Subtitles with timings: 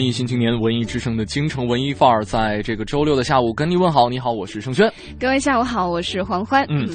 [0.00, 4.08] 文艺新青年文艺之声的京城文艺范儿，在这个周六的下午跟你问好。
[4.08, 4.90] 你好，我是盛轩。
[5.20, 6.64] 各位下午好，我是黄欢。
[6.70, 6.88] 嗯，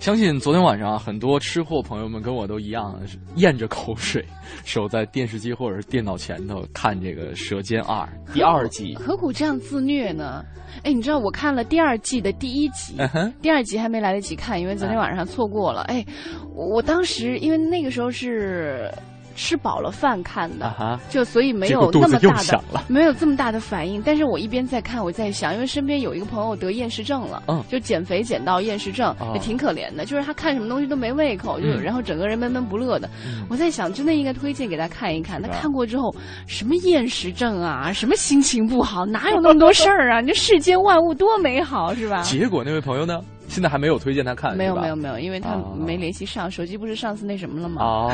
[0.00, 3.00] 相信昨天晚上很多吃货朋友们跟我都一样，
[3.36, 4.26] 咽着口水，
[4.64, 8.04] 守在电视机或者是电脑前头看这个《舌尖二》
[8.34, 8.96] 第二季。
[8.96, 10.44] 何苦这样自虐呢？
[10.82, 15.82] 哎，你知道我看了第二季的第一集，嗯第二集还没来得及看，因为昨天晚上错过了。
[15.82, 16.04] 哎，
[16.52, 18.92] 我我当时因为那个时候是。
[19.40, 24.02] 吃饱了饭看的，啊、就所以没有那么大的没有这么大的反应。
[24.04, 30.04] 但是我一边在看，我在想，因为身边有一个朋友得厌食症了，嗯，就减肥减到厌食症，哦、也挺可怜的。
[30.04, 33.08] 就是他看什么东西都没胃口，就、嗯、然后整个人闷闷不乐的。
[33.24, 35.40] 嗯、我在想，真的应该推荐给他看一看。
[35.40, 36.14] 他看过之后，
[36.46, 40.20] 什么厌食症啊，什么心情不好，哪有那么多事儿啊？
[40.20, 42.20] 你这世间万物多美好，是吧？
[42.20, 43.20] 结果那位朋友呢？
[43.50, 47.82] 现在还没有推荐他看，没有没有没有，因为他没联系上，手机不是上次那什么了吗？
[47.82, 48.10] 哦，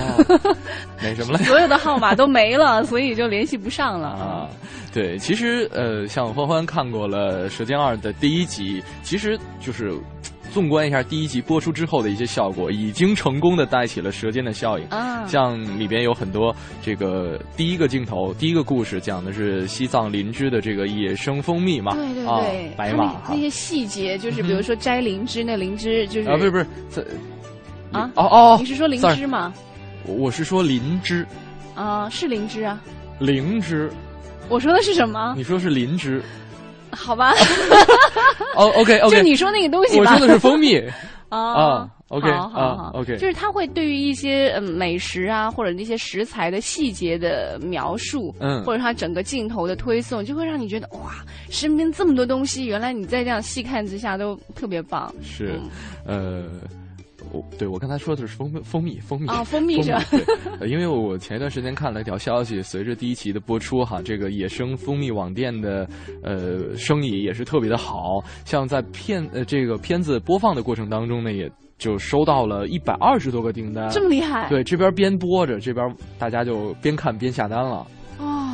[1.03, 1.39] 没什么了？
[1.45, 4.49] 所有的号码都没了， 所以就联系不上了啊。
[4.93, 9.95] 对，其实呃，像欢欢看过了《舌尖二》的第一集，其实就是。
[10.57, 14.87] 纵观一下第一集播出之后的一些效果，已经成功的带起了舌尖的效应。
[14.87, 27.07] 啊，像里边有很多这个第一个镜头，第一个故事讲的是西藏灵芝的这个野生蜂蜜嘛，对对对，啊、白马那些细节，就是比如说摘灵芝，那灵芝就是啊，不是不是，这
[27.93, 28.11] 啊？
[28.15, 29.53] 哦哦，你是说灵芝吗？
[30.07, 31.27] 我是说灵芝。
[31.75, 32.81] 啊，是灵芝啊，
[33.19, 33.91] 灵芝，
[34.49, 35.35] 我说的是什么？
[35.37, 36.23] 你说是灵芝。
[36.97, 37.33] 好吧，
[38.57, 40.83] 哦，OK OK，就你说那个东西吧，我说的是蜂蜜。
[41.29, 51.17] 啊，OK 啊，OK，就是他会对于一些嗯美食啊或者那些食材的细节的描述，嗯，或者他整个镜头的推送，就会让你觉得哇，
[51.51, 55.13] 身边这么多东西，原来你在这样细看之下都特别棒。
[55.21, 55.61] 是，
[56.07, 56.45] 呃。
[57.33, 60.03] 我对我刚才说的是蜂蜜，蜂蜜，蜂蜜啊，蜂蜜是吧？
[60.59, 65.89] 对，因为我前一段时间看了一条消息，随着第一期的播出，哈，这个野生蜂蜜网店的
[66.23, 74.49] 呃生意也是特别的好，像在片呃这个片子播放的过程当中呢，也就收到了一百二十多个订单，这么厉害？
[74.49, 75.87] 对，这边边播着，这边
[76.19, 77.87] 大家就边看边下单了。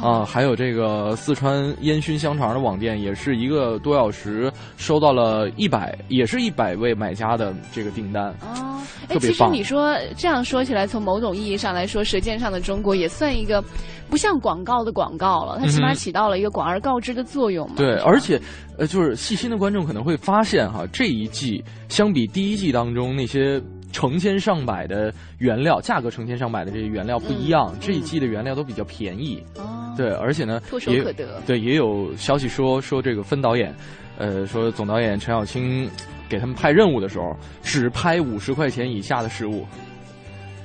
[0.02, 8.34] 啊，还有这个四川烟熏香肠的网店，也是一个多小时收到了一百，也是一百位买家的这个订单。
[8.40, 9.16] 哦，哎。
[9.18, 13.62] 其实你说这样说起来，从某种意义上来说，《舌尖上的中国》也算一个
[14.10, 17.74] 不像广告的广告了，它起码起到了一个广而告之的作用嘛。
[17.76, 18.40] 嗯、对，而且
[18.76, 23.62] 呃，就是细心的观众可能会发现哈，这一季相比第一季当中那些。
[23.92, 29.40] 成千上百的原料，价格成千上百的这些原料不一样，嗯、这一季的原料都比较便宜。
[29.56, 31.40] 哦，对，而且呢，唾手可得。
[31.46, 33.72] 对，也有消息说说这个分导演，
[34.18, 35.88] 呃，说总导演陈小青
[36.28, 39.64] 给他们派任务的时候，只拍五十块钱以下的食物。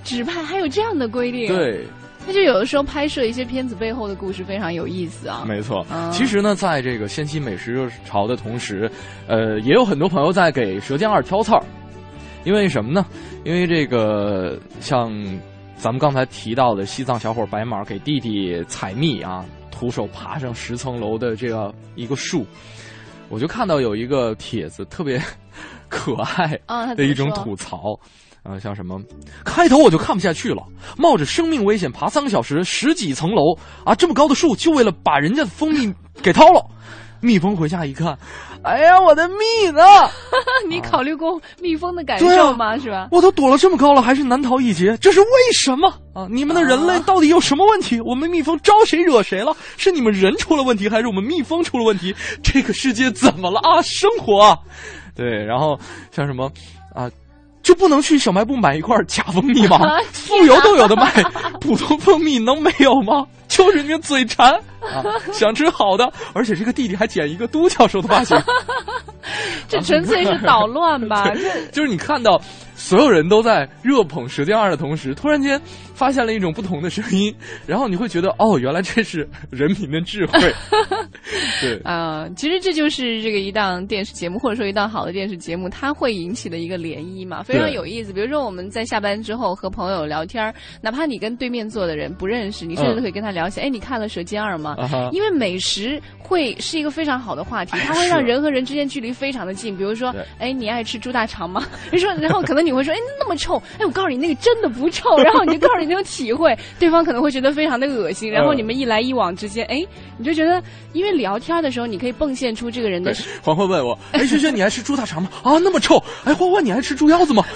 [0.03, 1.47] 只拍还有这样的规定？
[1.47, 1.85] 对。
[2.25, 5.45] 那就有的时候拍摄一些片子背后的故事非常有意思啊。
[5.47, 8.91] 没错，嗯、其实呢，在这个掀起美食热潮的同时，
[9.27, 11.63] 呃，也有很多朋友在给《舌尖二》挑刺儿。
[12.43, 13.05] 因为什么呢？
[13.43, 15.11] 因为这个像
[15.75, 22.45] 咱们刚才提到的西藏小伙白马给弟弟采蜜啊，徒手爬上十层楼的这样一个树，
[23.29, 25.21] 我就看到有一个帖子特别
[25.89, 27.93] 可爱的一种吐槽，
[28.43, 29.01] 啊、呃，像什么
[29.43, 30.63] 开头我就看不下去了，
[30.97, 35.93] 冒着生命危险爬三个小时十几层楼啊，这么高的树就为了把人家的蜂蜜
[36.23, 36.65] 给掏了。
[37.27, 38.17] 蜜蜂回家一看，
[38.63, 39.83] 哎呀，我的蜜呢？
[40.69, 42.75] 你考虑过蜜蜂的感受吗？
[42.75, 43.09] 啊、是吧？
[43.11, 46.25] 我都躲了这么高了，还是难逃一劫，这是为什么啊？
[46.31, 47.99] 你们的人类到底有什么问题？
[47.99, 49.53] 我们蜜蜂招谁惹谁了？
[49.75, 52.15] 是你们人出了问题，还是我们蜜蜂出了问题？
[52.41, 53.81] 这个世界怎么了啊？
[53.81, 54.57] 生活啊，
[55.13, 55.77] 对，然后
[56.11, 56.49] 像什么
[56.95, 57.11] 啊？
[57.63, 59.77] 就不能去小卖部买一块假蜂蜜吗？
[60.13, 61.11] 富有都有的卖，
[61.59, 63.25] 普通蜂蜜能没有吗？
[63.57, 68.37] 就是你们嘴馋啊，想吃好的，而且这个弟弟还剪一个都教授的发型。
[69.67, 71.33] 这纯粹是捣乱吧？
[71.73, 72.39] 就是你看到
[72.75, 75.59] 所有人都在热捧《舌尖二》的同时，突然间
[75.97, 77.33] 发现了一种不同的声音，
[77.65, 80.39] 然后你会觉得哦，原来这是人民的智慧。
[81.59, 88.13] 对啊，其实这就是这个一档电视节目，或者说一档好的电视节目，它会引起的一个涟漪嘛，非常有意思。
[88.13, 93.59] 比如说我们在下班之后和朋友聊天，哪怕你跟对面坐的人不认识，你甚至都可以跟他聊起。
[93.59, 94.75] 哎，你看了《舌尖二》吗？
[95.11, 99.75] 因为美食会是一个非常好的话题，它会让人和人之间距离非常的近。
[99.75, 101.65] 比如说，哎，你爱吃猪大肠吗？
[101.91, 103.57] 你说，然后可能你会说，哎，那么臭。
[103.79, 105.17] 哎，我告诉你，那个真的不臭。
[105.23, 108.31] 然后你就告诉你那种体会，对方可能会觉得非常的恶心。
[108.31, 109.83] 然后你们一来一往之间，哎，
[110.17, 110.61] 你就觉得，
[110.93, 113.15] 因为聊天的时候，你可以迸现出这个人的。
[113.41, 115.29] 黄欢问我，哎，轩轩，你爱吃猪大肠吗？
[115.43, 115.97] 啊，那么臭。
[116.25, 117.43] 哎，欢欢，你爱吃猪腰子吗？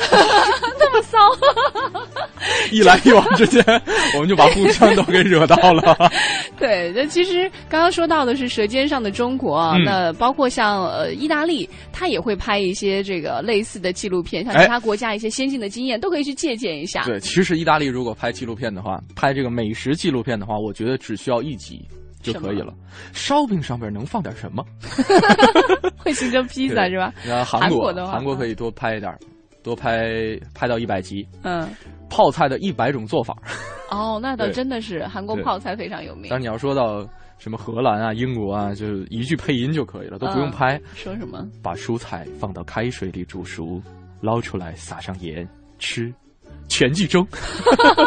[0.79, 1.17] 那么骚。
[2.71, 3.63] 一来一往之间，
[4.15, 5.95] 我们就把互相都给惹到了。
[6.57, 17.03] 对，那其实刚刚说到的是《舌尖上的中国》，那包括像呃意大利，他也会拍一些这个类似的纪录片，像其他国家一些先进的经验，都可以去借鉴一下。
[17.03, 21.83] 对，其实意大利如果拍纪录片的话，拍这个美食纪录片的话，我觉得只需要一集
[22.21, 22.71] 就可以了。
[23.13, 24.63] 烧饼上边能放点什么？
[25.97, 27.11] 会形成披萨是吧？
[27.43, 29.11] 韩国的话，韩国可以多拍一点，
[29.63, 31.27] 多拍拍到一百集。
[31.41, 31.67] 嗯。
[32.11, 33.35] 泡菜的一百种做法，
[33.89, 36.27] 哦，那倒真的是韩国泡菜非常有名。
[36.29, 37.07] 但你要说到
[37.39, 40.79] 什么荷兰啊、英国啊，就一句配音就可以了，都不用拍。
[40.93, 41.43] 说什么？
[41.63, 43.81] 把蔬菜放到开水里煮熟，
[44.21, 45.47] 捞出来撒上盐
[45.79, 46.13] 吃。
[46.71, 47.27] 全剧终。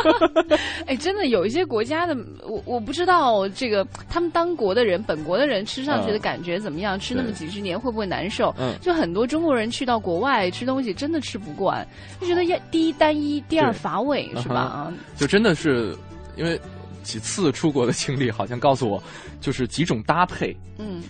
[0.86, 2.16] 哎，真的有一些国家的，
[2.46, 6.98] 我我不知道这个他们当国的人，本国的人吃上去的感觉怎么样？
[6.98, 8.54] 吃那么几十年会不会难受？
[8.58, 11.86] 嗯，就很多中国人去到国外吃东西，真的吃不惯，
[12.20, 14.60] 就觉得要第一单一，第二乏味，是吧？
[14.60, 15.94] 啊，就真的是
[16.36, 16.58] 因为
[17.02, 19.02] 几次出国的经历，好像告诉我，
[19.42, 21.02] 就是几种搭配，嗯。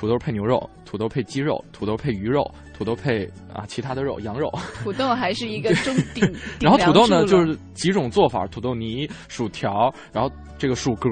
[0.00, 2.42] 土豆配牛肉，土豆配鸡肉，土豆配鱼肉，
[2.72, 4.50] 土豆配啊其他的肉，羊肉。
[4.82, 6.26] 土豆还是一个中 顶。
[6.58, 11.10] 然后土豆呢，就是几种做法：土豆泥、薯条，然后这个薯格、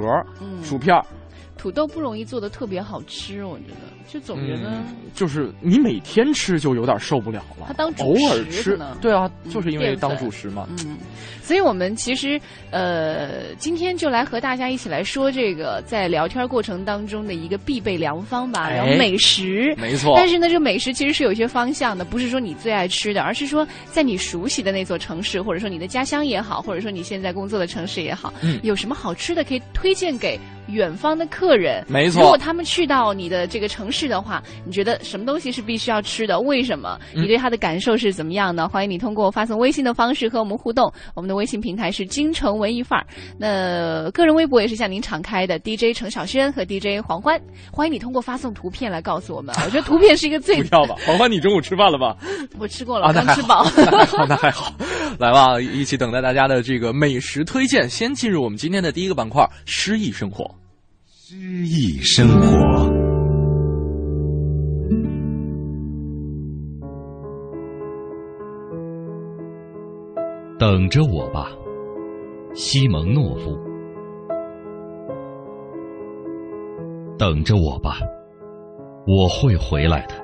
[0.62, 0.98] 薯片。
[1.58, 3.98] 土豆不容易做的特别好吃，我觉得。
[4.10, 4.82] 就总觉得，
[5.14, 7.66] 就是你每天吃就有点受不了了。
[7.66, 10.66] 它当偶尔吃，对啊，嗯、就是因为当主食嘛。
[10.70, 10.96] 嗯，
[11.42, 12.40] 所以我们其实
[12.70, 19.74] 呃，今天就来和大家一起来说这个在聊天过程当中的一个必备良方吧，美食。
[19.76, 20.14] 没错。
[20.16, 31.84] 但是呢，这个美食其实是有一些方向的，不是说你最爱吃的，而是说在你熟悉的那座城市，或者说你的家乡也好，或者说你现在工作的城市也好，嗯，有什么好吃的可以推荐给远方的客人？
[31.88, 32.22] 没错。
[32.22, 36.38] 如果他们去到你的这个城市的话，你觉得什么东西是必须要吃的？
[36.40, 36.98] 为什么？
[37.14, 38.68] 你对他的感受是怎么样呢？
[38.68, 40.92] 欢迎你通过发送微信的方式和我们互动。
[41.14, 43.06] 我们的微信平台是京城文艺范儿，
[43.38, 45.58] 那个人微博也是向您敞开的。
[45.58, 47.40] DJ 程小轩和 DJ 黄欢，
[47.72, 49.54] 欢迎你通过发送图片来告诉我们。
[49.64, 50.94] 我觉得图片是一个最不要吧。
[51.06, 52.16] 黄欢，你中午吃饭了吧？
[52.58, 53.66] 我吃过了，刚吃饱。
[54.28, 54.72] 那还好，
[55.18, 57.88] 来吧，一起等待大家的这个美食推荐。
[57.88, 60.57] 先进入我们今天的第一个板块——诗意生活。
[61.30, 62.88] 诗意生活。
[70.58, 71.50] 等着我吧，
[72.54, 73.58] 西蒙诺夫。
[77.18, 77.98] 等着我吧，
[79.06, 80.14] 我会回来的。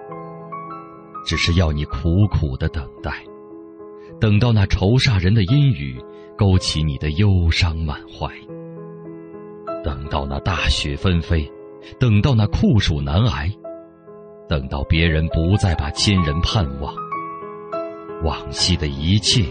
[1.26, 3.12] 只是要你苦苦的等待，
[4.18, 6.02] 等到那愁煞人的阴雨
[6.34, 8.26] 勾起你的忧伤满怀，
[9.84, 11.48] 等到那大雪纷飞，
[12.00, 13.48] 等到那酷暑难挨，
[14.48, 16.92] 等到别人不再把亲人盼望，
[18.24, 19.44] 往昔的一切。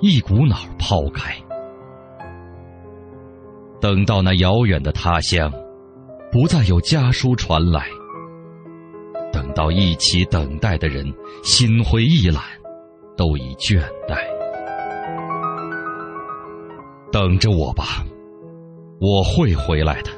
[0.00, 1.34] 一股脑抛开，
[3.80, 5.50] 等到那遥远的他乡，
[6.30, 7.80] 不再有家书传来；
[9.32, 11.10] 等到一起等待的人
[11.42, 12.42] 心灰意懒，
[13.16, 14.18] 都已倦怠。
[17.10, 18.04] 等着我吧，
[19.00, 20.10] 我会回来的。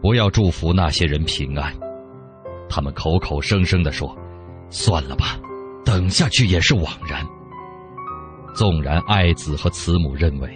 [0.00, 1.72] 不要祝福那些人平安，
[2.68, 4.16] 他们口口声声的说
[4.70, 5.38] ：“算了吧，
[5.84, 7.26] 等下去也是枉然。”
[8.54, 10.48] 纵然爱子和慈母认为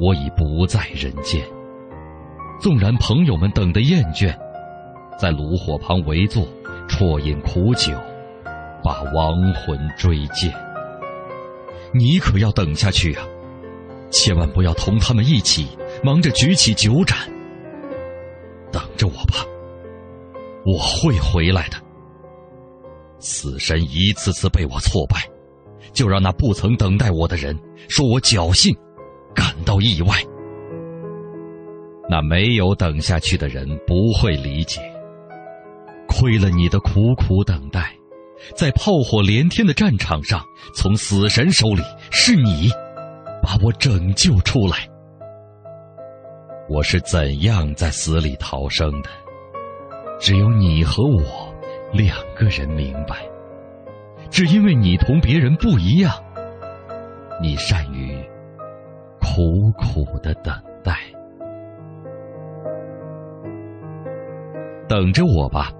[0.00, 1.44] 我已不在人间，
[2.58, 4.34] 纵然朋友们等得厌倦，
[5.18, 6.46] 在炉火旁围坐，
[6.88, 7.92] 啜饮苦酒，
[8.82, 10.54] 把亡魂追荐，
[11.92, 13.26] 你可要等下去啊！
[14.10, 15.68] 千万不要同他们一起
[16.04, 17.18] 忙着举起酒盏。
[18.70, 19.44] 等着我吧，
[20.66, 21.76] 我会回来的。
[23.18, 25.16] 死神一次次被我挫败。
[25.92, 27.56] 就让那不曾等待我的人
[27.88, 28.74] 说我侥幸，
[29.32, 30.16] 感到意外。
[32.10, 34.80] 那没有等下去的人不会理解，
[36.08, 37.94] 亏了你的苦苦等待，
[38.56, 40.42] 在炮火连天的战场上，
[40.74, 42.68] 从死神手里，是你
[43.40, 44.88] 把我拯救出来。
[46.68, 49.10] 我是怎样在死里逃生的？
[50.18, 51.54] 只有你和我
[51.92, 53.28] 两个人明白。
[54.30, 56.12] 只因为你同别人不一样，
[57.40, 58.16] 你善于
[59.20, 60.98] 苦苦的等待。
[64.88, 65.70] 等着我吧，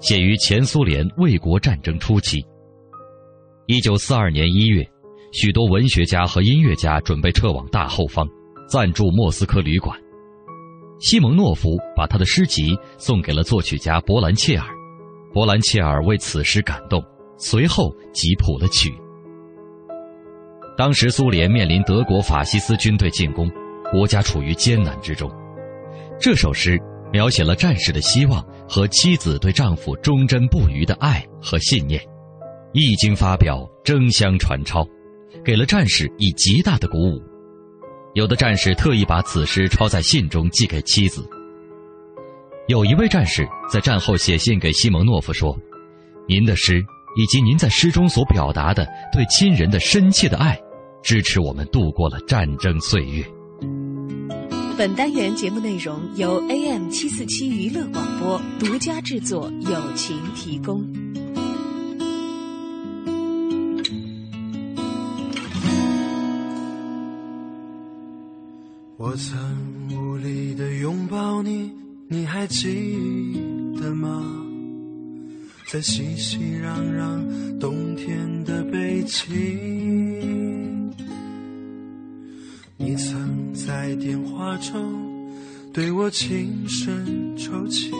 [0.00, 2.44] 写于前苏联卫国战争初期。
[3.66, 4.84] 一九四二年一月，
[5.32, 8.26] 许多文学家和音乐家准备撤往大后方，
[8.66, 9.96] 暂住莫斯科旅馆。
[11.02, 14.64] 西蒙诺夫把他的诗集送给了作曲家波兰切尔，
[15.34, 17.02] 波兰切尔为此诗感动。
[17.36, 18.88] 随后即谱了曲。
[20.78, 23.50] 当时苏联面临德国法西斯军队进攻，
[23.90, 25.28] 国家处于艰难之中。
[26.20, 26.78] 这首诗
[27.12, 32.00] 描写了战士的希望和妻子对丈夫忠贞不渝的爱和信念，
[32.74, 34.86] 一经发表，争相传抄，
[35.44, 37.20] 给了战士以极大的鼓舞。
[38.14, 41.24] 有的战士特意把此诗抄在信中寄给妻子。
[42.68, 45.56] 有一位战士在战后写信给西蒙诺夫说
[46.28, 46.82] ：“您的诗。”
[47.14, 50.58] 以及您在诗中所表达的对亲人的深切的爱，
[51.02, 53.22] 支持我们度过了战争岁月。
[54.78, 61.01] 本单元节目内容由 AM 七四七娱乐广播独家制作，友情提供。
[69.04, 69.36] 我曾
[69.90, 71.72] 无力的拥抱你，
[72.06, 73.36] 你还记
[73.76, 74.24] 得吗？
[75.66, 80.88] 在熙熙攘攘冬天的北京，
[82.76, 84.72] 你曾在电话中
[85.72, 87.90] 对我轻声抽泣，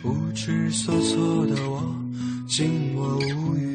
[0.00, 1.82] 不知所措的我
[2.46, 3.71] 静默无语。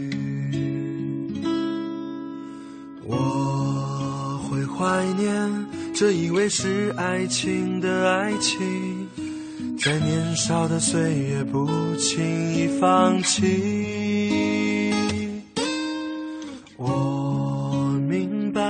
[4.88, 9.06] 怀念这以为是爱情的爱情。
[9.77, 11.67] 在年少的岁月，不
[11.98, 14.94] 轻易放弃。
[16.77, 18.62] 我明白，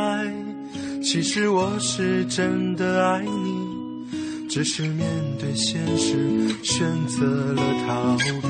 [1.03, 5.07] 其实我是真的爱你，只是面
[5.37, 8.47] 对现实，选择了逃避。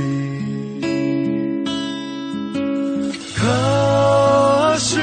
[3.35, 5.01] 可是，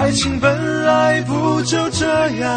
[0.00, 2.06] 爱情本来不就这
[2.38, 2.48] 样？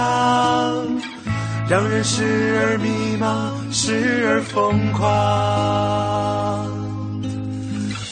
[1.68, 2.24] 让人时
[2.64, 6.66] 而迷茫，时而疯狂，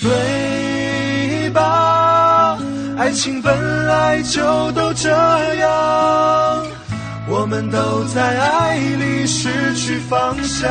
[0.02, 2.58] 对吧？
[2.98, 5.10] 爱情本来就都这
[5.56, 6.66] 样，
[7.30, 10.70] 我们都在爱里失去方向。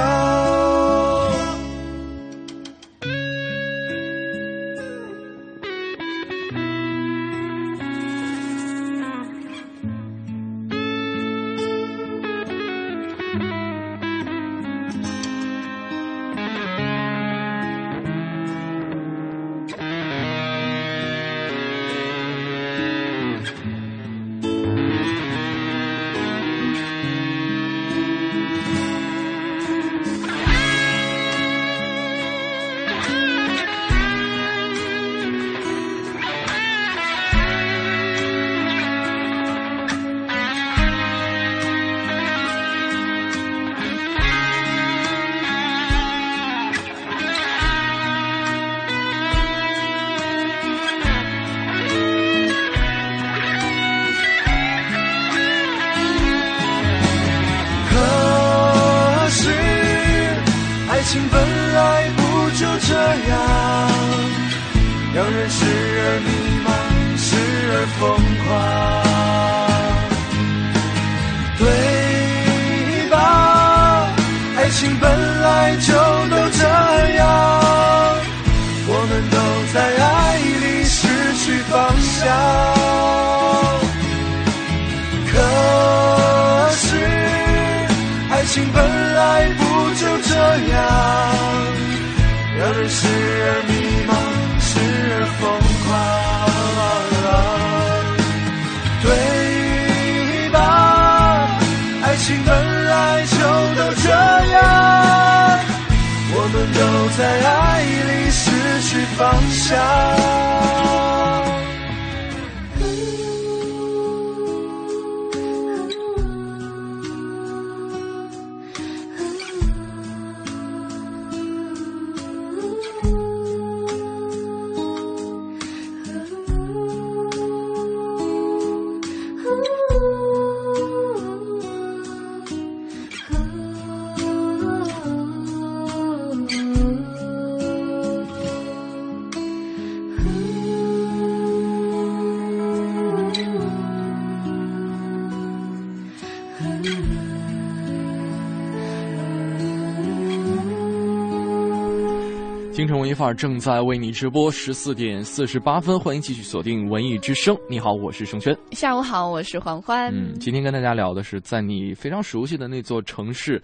[153.34, 157.54] 正在为你直播，十四点四十八分，欢迎继续锁定文艺之声。
[157.68, 158.56] 你好，我是盛轩。
[158.72, 160.10] 下午好，我是黄欢。
[160.12, 163.62] 嗯，今天跟大家聊的是在你非常熟悉的那座城市，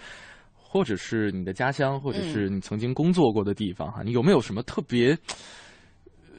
[0.53, 5.17] 或者是你的家乡，或者是你曾经工作过的地方哈，你有没有什么特别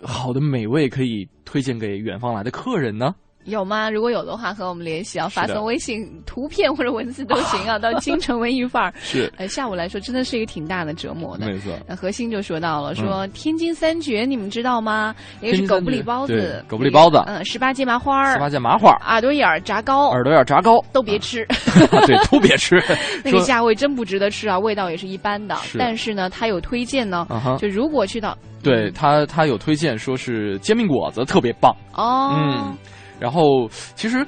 [0.04, 3.16] 好的美味可以推荐给远方来的客人呢？
[3.48, 3.90] 有吗？
[3.90, 8.94] 如果有的话，和我们联系啊，发送微信图片或者文字都行啊，到京城文艺范儿。
[9.00, 11.48] 是，呃，下午来说真的是一个挺大的折磨的。
[11.48, 11.74] 没错。
[11.88, 15.16] 那核心就说到了，说天津三绝你们知道吗？
[15.42, 21.46] 一个是狗不理包子，狗不理包子嗯，十八街麻花儿，十八芥麻花，耳朵眼炸糕，耳朵眼炸糕，都别吃，
[22.06, 22.76] 对，都别吃。
[23.24, 25.56] 那个价位真不值得吃啊，味道也是一般的。
[25.80, 27.26] 但是呢，他有推荐呢，
[27.60, 32.78] 就如果去到对他，他有推荐说是煎饼果子特别棒，哦，嗯，
[33.20, 34.26] 然后其实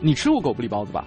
[0.00, 1.04] 你吃过狗不理包子吧？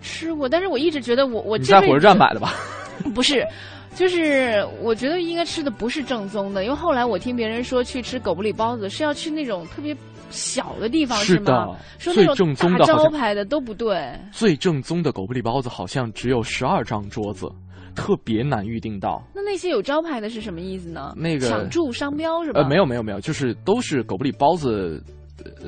[0.00, 2.54] 吃过，但是我一直觉得我我你在火车站买的吧？
[3.14, 3.46] 不是，
[3.94, 9.96] 就是我觉得应该吃的不是正宗的，因为后来我听别人说去吃狗不理包子是要去那种特别
[10.30, 11.66] 小的地方，是吗？
[11.66, 14.12] 的，说那种正宗大招牌的都不对。
[14.30, 17.50] 最正宗的狗不理包子好像只有十二张桌子，
[17.94, 19.22] 特别难预定到。
[19.34, 21.14] 那那些有招牌的是什么意思呢？
[21.16, 22.60] 那个抢注商标是吧？
[22.60, 25.23] 呃，没有没有没有，就是都是狗不理包子，呃，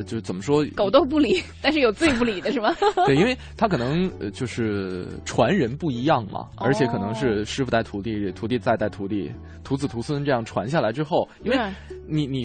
[0.06, 0.64] 就怎么说？
[0.74, 2.74] 狗都不理，但是有最不理的是吗？
[3.06, 9.30] 对，因为他可能呃就是传人不一样嘛，而且可能哦是师傅带徒弟，徒弟再带徒弟，
[9.64, 11.58] 徒子徒孙这样传下来之后，因为
[12.08, 12.44] 你你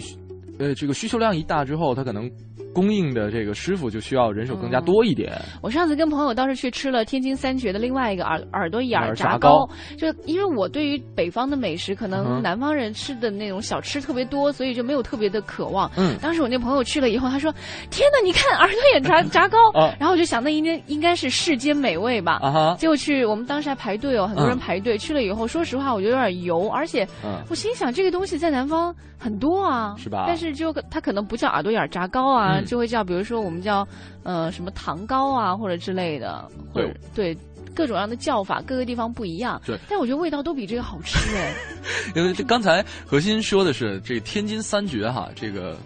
[0.62, 2.30] 呃这个需求量一大之后，他可能
[2.74, 5.32] 供应的这个师傅就需要人手更加嗯多一点。
[5.60, 15.90] 我上次跟朋友倒是去吃了天津三绝的另外一个耳耳朵眼儿炸炸糕糕，就因为我对于北方的美食，可嗯能南方人吃的那种小吃特别多，所以就没有特别的渴望。
[15.96, 17.52] 嗯当时我那朋友去了以后，他说
[17.90, 19.58] ：“天哪，你看耳朵眼炸 炸糕。
[19.74, 22.38] 啊然后我就想，那应该应该是世间美味吧。
[22.42, 24.96] 啊哈，结果去，我们当时还排队哦，很多人嗯排队。
[24.96, 33.86] 去了以后，说实话，我觉得有点油，而且嗯我心想，这个东西在南方很多啊，是吧但是就它可能不叫耳朵眼炸糕啊，嗯就会叫，比如说我们叫
[34.22, 37.36] 呃什么糖糕啊，或者之类的，或者对
[37.74, 39.60] 各种各样的叫法，各个地方不一样。
[39.64, 41.54] 对，但我觉得味道都比这个好吃哎。
[42.14, 45.76] 因为这刚才何欣说的是这天津三绝哈，这个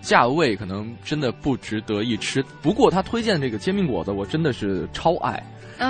[0.00, 2.42] 价位可能真的不值得一吃。
[2.62, 5.42] 不过他推荐这个煎饼果子，我真的是超爱，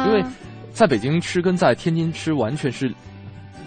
[0.07, 0.33] 因为嗯
[0.73, 2.93] 在北京吃跟在天津吃完全是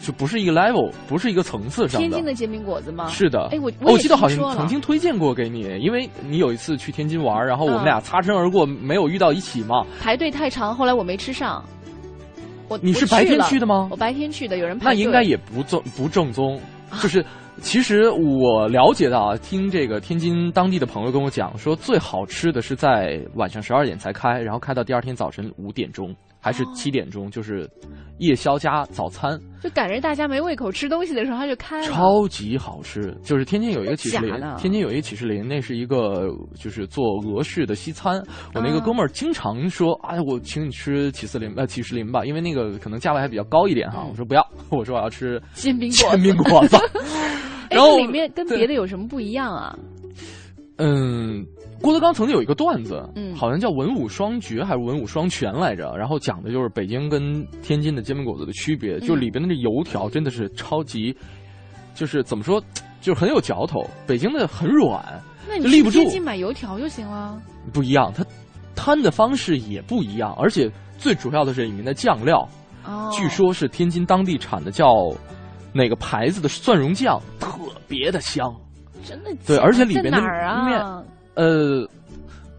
[0.02, 3.08] 就不是一个 level，不是一个层次上的天津的煎饼果子吗？
[3.10, 9.86] 是的，哎我哦我记得好像曾经推荐过给你，因为你有一次去天津玩，然后我们嗯俩擦身而过，没有遇到一起嘛。
[10.00, 11.64] 排队太长，后来我没吃上。
[12.68, 13.96] 我你是白天去的吗我？
[13.96, 14.94] 白天去的，有人排队。
[14.94, 16.60] 那应该也不正不正宗，
[17.02, 17.26] 就是。
[17.60, 27.70] 其实我了解到啊，听这个天津当地的朋友跟我讲说，最好吃的是在晚上十二点才开，然后开到第二天早晨五点钟还是哦七点钟，就是
[28.20, 31.88] 夜宵加早餐，就赶着大家没胃口吃东西的时候，他就开了。
[31.88, 33.16] 超级好吃。
[33.24, 38.22] 就是天津有一个起士林天津有一个起士林，那是一个就是做俄式的西餐。
[38.54, 44.02] 我那个啊哥们儿经常说，哎，我请你吃起士林呃启士林吧，因为那个可能价位还比较高一点哈。
[44.04, 46.78] 嗯我说不要，我说我要吃煎饼果子煎饼果子。
[47.70, 49.78] 哎，然后里面跟别的有什么不一样啊？
[50.78, 51.46] 嗯，
[51.82, 61.16] 郭德纲曾经有一个段子，嗯好像叫文武双绝还是文武双全来着，然后讲的就是北京跟天津的煎饼果子的区别，就嗯里边的这油条真的是超级，
[61.94, 62.62] 就是怎么说，
[63.00, 65.04] 就是很有嚼头，北京的很软，
[65.48, 67.40] 那你就立不住去天津买油条就行了。
[67.72, 68.26] 不一样，它
[68.76, 72.48] 摊的方式也不一样，而且最主要的是里面的酱料，
[72.86, 74.88] 哦，据说是天津当地产的叫
[75.74, 77.50] 哪个牌子的蒜蓉酱，特
[77.88, 78.54] 别的香。
[79.04, 80.82] 真的对而且里边的面？
[81.38, 81.88] 呃，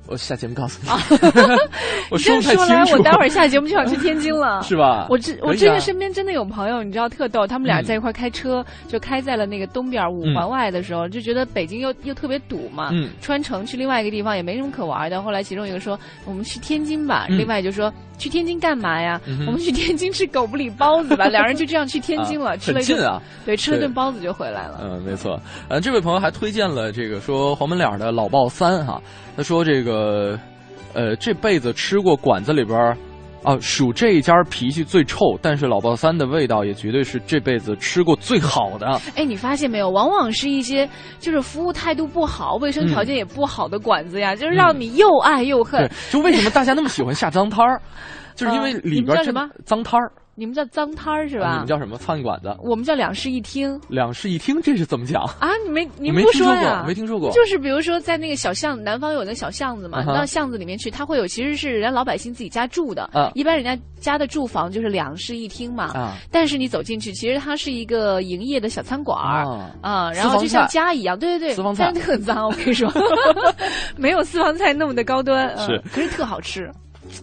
[0.08, 0.88] 我下节目告诉你，
[2.10, 4.62] 我你这说不太清样说来，我待会儿下节目就想去天津了。
[4.64, 5.06] 是吧？
[5.10, 15.20] 我这我可以啊真的身边真的有朋友，你知道特逗，他们俩嗯在一块开车，就开在了那个东边五环外的时候，就觉得北京又又特别堵嘛，嗯穿城去另外一个地方也没什么可玩的。
[15.22, 19.20] 后来其中一个说我们去天津吧，嗯另外就说去天津干嘛呀？
[19.26, 21.26] 嗯我们去天津吃狗不理包子吧。
[21.28, 23.20] 两人就这样去天津了，啊吃了一顿啊。
[23.44, 24.80] 对，吃了顿包子就回来了。
[24.82, 25.38] 嗯，没错。
[25.68, 29.00] 呃，这位朋友还推荐了这个说黄门脸儿的老爆三哈，
[29.36, 29.97] 他说这个
[30.94, 32.96] 呃这辈子吃过馆子里边儿
[33.44, 39.00] 啊数这一家脾气最臭，但是老爆三的味道也绝对是这辈子吃过最好的。
[39.14, 39.90] 哎，你发现没有？
[39.90, 40.88] 往往是一些
[41.20, 47.80] 就是服务态度不好、卫生条件也不好的馆子呀，就是让你又爱又恨对。，就为什么大家那么喜欢下脏摊儿，
[48.34, 50.10] 就是因为啊里边什么脏摊儿。
[50.38, 51.50] 你们叫脏摊儿是吧？
[51.52, 51.98] 你们叫什么？
[51.98, 52.56] 餐馆子？
[52.62, 53.78] 我们叫两室一厅。
[53.88, 55.50] 两室一厅，这是怎么讲啊？
[55.66, 56.84] 你没你没听说过？
[56.86, 57.30] 没听说过。
[57.32, 63.10] 就是比如说在那个小巷，南方有那小巷子嘛，到巷子里面去，它会有其实是人家老百姓自己家住的。
[63.12, 63.32] 啊。
[63.34, 65.86] 一般人家家的住房就是两室一厅嘛。
[65.94, 66.16] 啊。
[66.30, 67.88] 但是你走进去，其实它是一个。
[67.88, 69.44] 个营业的小餐馆儿
[69.80, 72.88] 啊，然后就像家一样，对对对，私房 菜特脏，我跟你说，
[73.96, 76.70] 没有私房菜那么的高端，是，可是特好吃。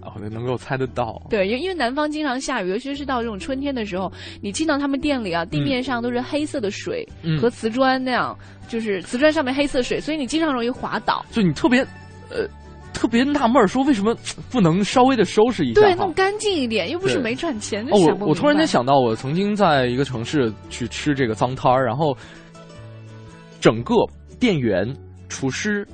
[0.01, 1.21] 哦，能够猜得到。
[1.29, 7.07] 对，因因为南方经常下雨，尤其是到这种春天的时候，你进到他们店里啊，地面上都是黑色的水
[7.39, 11.25] 和瓷砖那样，就是瓷砖上面黑色水，所以你经常容易滑倒。
[11.31, 11.81] 就你特别，
[12.29, 12.47] 呃。
[12.95, 14.15] 特别纳闷儿，说为什么
[14.49, 15.81] 不能稍微的收拾一下？
[15.81, 17.85] 对，弄干净一点，又不是没赚钱。
[17.91, 22.15] 哦，我我突然间想到，我曾经在一个城市去吃这个脏摊儿，然后
[23.59, 23.93] 整个
[24.39, 24.87] 店员、
[25.27, 25.85] 厨师，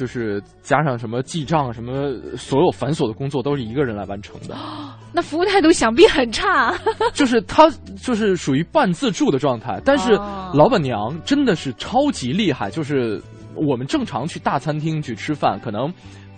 [0.00, 4.56] 就是加上什么记账、什么所有繁琐的工作，都是一个人来完成的。
[5.12, 6.74] 那服务态度想必很差。
[7.12, 7.68] 就是他
[8.02, 10.12] 就是属于半自助的状态，但是
[10.54, 12.70] 老板娘真的是超级厉害。
[12.70, 13.20] 就是
[13.54, 15.92] 我们正常去大餐厅去吃饭，可能。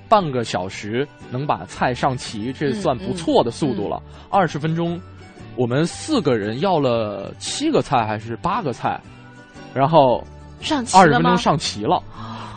[0.09, 3.99] 半个小时能把菜上齐，这算不错的速度了。
[4.29, 5.01] 二十分钟，
[5.57, 9.01] 我们四个人要了七个菜还是八个菜，
[9.73, 10.23] 然后
[10.61, 12.03] 上二十分钟上齐了，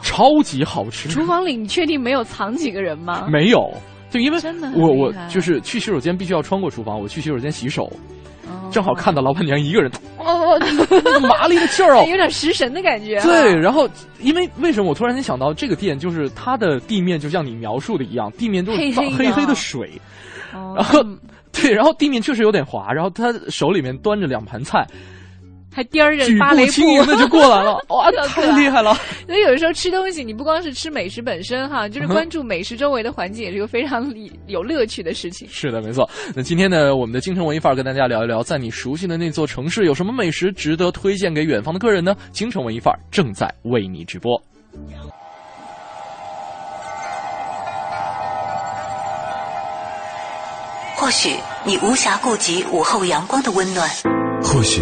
[0.06, 1.10] 超级好吃。
[1.10, 3.28] 厨房里你确定没有藏几个人吗？
[3.28, 3.74] 没有，
[4.12, 4.40] 就因为
[4.76, 7.92] 我我就是去洗手间必须要穿过厨房，我去洗手间洗手。
[8.72, 10.60] 正好看到老板娘一个人， 哦，
[11.22, 13.20] 麻利的劲儿哦， 有点食神的感觉。
[13.22, 13.90] 对，然后
[14.20, 19.90] 因为为什么我突然间想到这个店，就是它的地面就像你描述的一样，地面都是黑黑的水，
[20.52, 21.00] 然后
[21.52, 24.86] 对，然后地面确实有点滑，然后他手里面端着两盘菜。
[25.76, 28.98] 还颠着芭蕾步，轻盈的就过来了， 哇，太厉害了！
[29.28, 34.10] 所以有的时候吃东西，你不光是吃美食本身哈，就是关注美食周围的环境，也是一个非常
[34.48, 35.46] 有乐趣的事情。
[35.52, 36.10] 是的，没错。
[36.34, 42.16] 那今天呢，我们的京城文艺范儿跟大家聊一聊，在你熟悉的那座城市，有什么美食值得推荐给远方的客人呢？
[42.32, 44.42] 京城文艺范儿正在为你直播。
[50.96, 51.36] 或许
[51.66, 53.90] 你无暇顾及午后阳光的温暖，
[54.42, 54.82] 或许。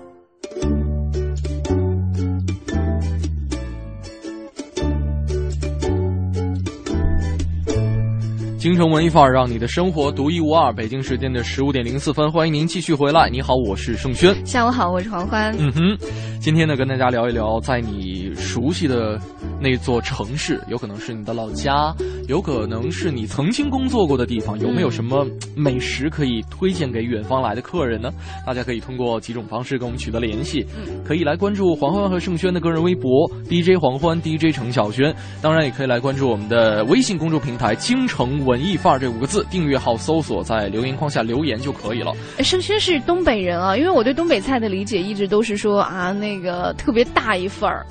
[8.61, 10.71] 京城文艺范儿，让你的生活独一无二。
[10.71, 13.27] 北京时间的十五点零四分，欢迎您继续回来。
[13.27, 14.35] 你好，我是盛轩。
[14.45, 15.51] 下午好，我是黄欢。
[15.57, 15.97] 嗯哼，
[16.39, 19.19] 今天呢，跟大家聊一聊，在你熟悉的
[19.61, 21.93] 那座城市，有可能是你的老家，
[22.27, 28.09] 有可能是你曾经工作过的地方，有没有什么美食可以推荐给远方来的客人呢？
[28.45, 30.65] 大家可以通过几种方式跟我们取得联系。
[30.75, 38.31] 嗯，可以来关注黄欢和盛轩的个人微博 DJ 黄欢 DJ 程晓轩，当然也可以来关注我们的微信公众平台京城。
[38.43, 42.11] 文艺范儿这五个字，订阅号搜索，在留言框下留言就可以了。
[42.39, 47.85] 盛轩是东北人啊，因为我对东北菜的理解一直都是说啊，那个特别大一份儿。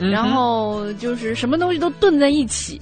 [0.00, 2.78] 然后就是什么东西都炖在一起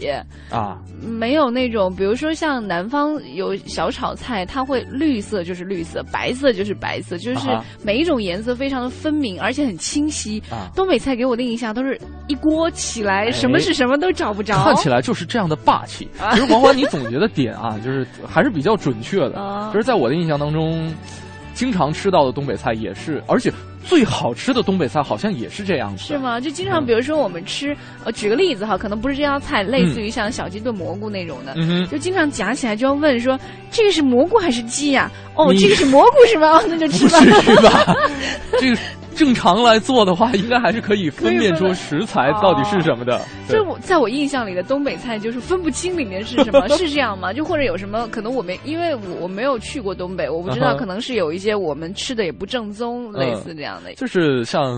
[0.51, 7.49] 啊，没有那种，比如说像南方有小炒菜，它会绿色就是绿色，白色就是白色，就是
[7.83, 10.43] 每一种颜色非常的分明，而且很清晰。
[10.75, 16.09] 东北菜给我的印象都是一锅起来，什么是什么都找不着，看起来就是这样的霸气。
[16.33, 19.71] 其实黄欢，你总结的点啊，就是还是比较准确的。
[19.73, 20.95] 就是在我的印象当中，
[21.55, 23.53] 经常吃到的东北菜也是，而且。
[23.89, 26.39] 最好吃的东北菜好像也是这样子，是吗？
[26.39, 27.75] 就经常比如说我们吃，
[28.05, 31.55] 呃，举个例子哈，可能不是这道菜，类似于像小鸡炖蘑菇那种的，
[31.87, 35.11] 就经常夹起来就要问说，这个是蘑菇还是鸡呀？
[35.35, 36.61] 哦，这个是蘑菇是吗？
[36.69, 37.19] 那就吃吧。
[38.61, 38.77] 这个。
[39.19, 43.21] 正常来做的话，应该还是可以分辨出食材到底是什么的。
[43.51, 47.33] 就我在我印象里的东北菜，就是分不清里面是什么， 是这样吗？
[47.33, 53.93] 就或者有什么可能我没，因为我我没有去过东北，我不知道， 可能是有一些我们吃的也不正宗，类似这样的。
[53.95, 54.73] 就是像。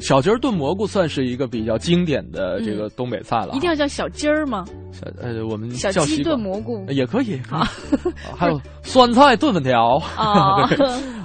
[0.00, 3.50] 小鸡儿炖蘑菇算是一个比较经典的这个东北菜了。
[3.52, 4.64] 一定要叫小鸡儿吗？
[4.92, 7.68] 小呃，我们小鸡炖蘑菇也可以啊。
[8.34, 10.66] 还有酸菜炖粉条啊，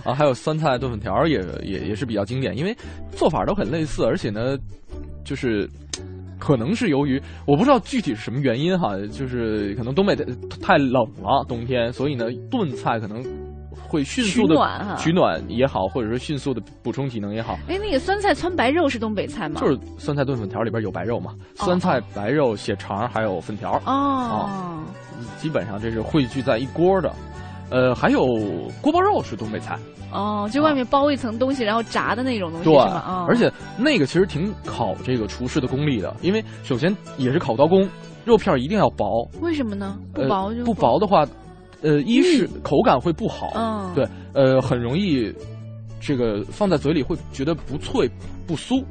[0.06, 2.74] 啊，还有酸菜炖粉条也也也是比较经典，因为
[3.12, 4.58] 做法都很类似，而且呢，
[5.26, 5.70] 就是
[6.40, 10.16] 可能是由于我不知道具体是什么原因哈，就是可能东北
[10.62, 13.22] 太冷了冬天，所以呢炖菜可能。
[13.88, 17.54] 会迅速的取暖哈取暖也好，或者说迅速的补充体能也好。
[17.68, 19.62] 哎，那个酸菜汆白肉是东北菜吗？
[19.62, 24.84] 就是酸菜炖粉条里边有白肉嘛，酸菜、白肉、血肠还有粉条，哦，
[25.38, 27.14] 基本上这是汇聚在一锅的。
[27.70, 28.26] 呃，还有
[28.82, 29.78] 锅包肉是东北菜，
[30.12, 33.04] 哦，就外面包一层东西，然后炸的那种东西对是吗？
[33.08, 37.88] 哦，而且那个其实挺考这个厨师的功力的，因为首先也是考刀工，
[38.24, 39.98] 肉片一定要薄，为什么呢？
[40.14, 41.26] 不呃薄就不薄的话，
[41.82, 45.34] 呃，一是口感会不好，嗯，对，呃，很容易
[46.00, 48.10] 这个放在嘴里会觉得不脆
[48.46, 48.84] 不酥，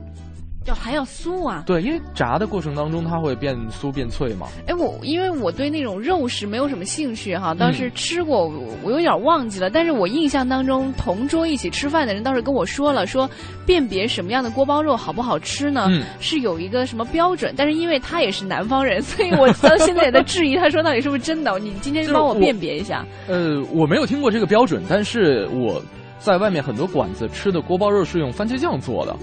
[0.67, 1.63] 要还要酥啊。
[1.67, 4.47] 对，因为炸的过程当中它会变酥变脆嘛。
[4.67, 9.69] 哎，我因为我对那种肉食没有什么兴趣嗯哈，当时吃过，我我有点忘记了。
[9.69, 13.29] 但是我印象当中，同桌一起吃饭的人倒是跟我说了，说
[13.67, 15.87] 辨别什么样的锅包肉好不好吃呢？
[15.91, 17.53] 嗯是有一个什么标准。
[17.57, 21.59] 但是因为他也是南方人，所以我到现在也在质疑，他说到底是不是真的？
[21.59, 23.05] 你今天就帮我辨别一下。
[23.29, 25.83] 呃，我没有听过这个标准，但是我
[26.19, 29.15] 在外面很多馆子吃的锅包肉是用番茄酱做的，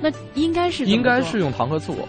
[0.00, 1.92] 那应该是应该是用糖和醋。
[1.94, 2.06] 哦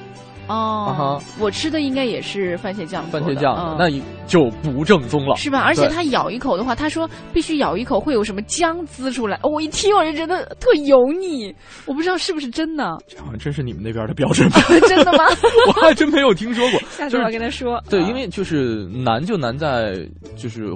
[0.47, 3.89] 啊哈，我吃的应该也是番茄酱，番茄酱嗯那
[4.27, 5.33] 就不正宗了。
[5.37, 5.61] 是吧？
[5.63, 9.37] 而且对他咬一口的话，他说必须咬一口会有什么姜滋出来。
[9.43, 14.59] 哦我一听我就觉得特油腻，我不知道是不是真的，这好像真是你们那边的标准吧？
[14.89, 15.23] 真的吗？
[15.67, 16.79] 我还真没有听说过。
[16.89, 17.81] 下次我要跟他说。
[17.89, 19.95] 对，啊因为就是难就难在
[20.35, 20.69] 就是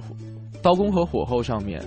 [0.61, 1.83] 刀工和火候上面。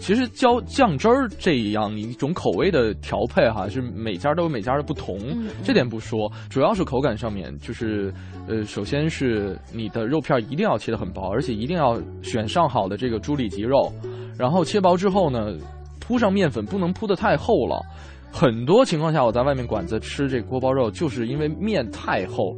[0.00, 8.12] 其实浇酱汁儿这样一种口味的调配哈，是每家都有每家的不同，嗯这点不说，主要是口感上面，就是
[8.46, 13.92] 呃，首先是你的肉片一定要切得很薄，而且一定要选上好的这个猪里脊肉，
[14.38, 15.54] 然后切薄之后呢，
[16.00, 17.84] 铺上面粉不能铺得太厚了。
[18.30, 22.54] 很多情况下，我在外面馆子吃这锅包肉，就是因为面太厚，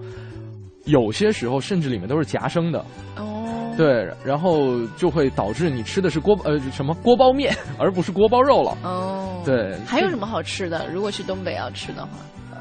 [0.84, 2.84] 有些时候甚至里面都是夹生的，
[3.16, 8.76] 哦，对，然后就会导致你吃的是锅呃什么锅包面， 而不是锅包肉了。
[8.82, 10.88] 哦，对还有什么好吃的？
[10.92, 12.10] 如果去东北要吃的话，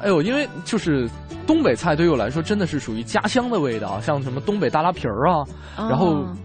[0.02, 1.08] 哎呦，因为就是
[1.46, 5.44] 东北菜对于我来说真的是属于家乡的味道，像什么东北大拉皮儿啊，
[5.76, 6.36] 然后哦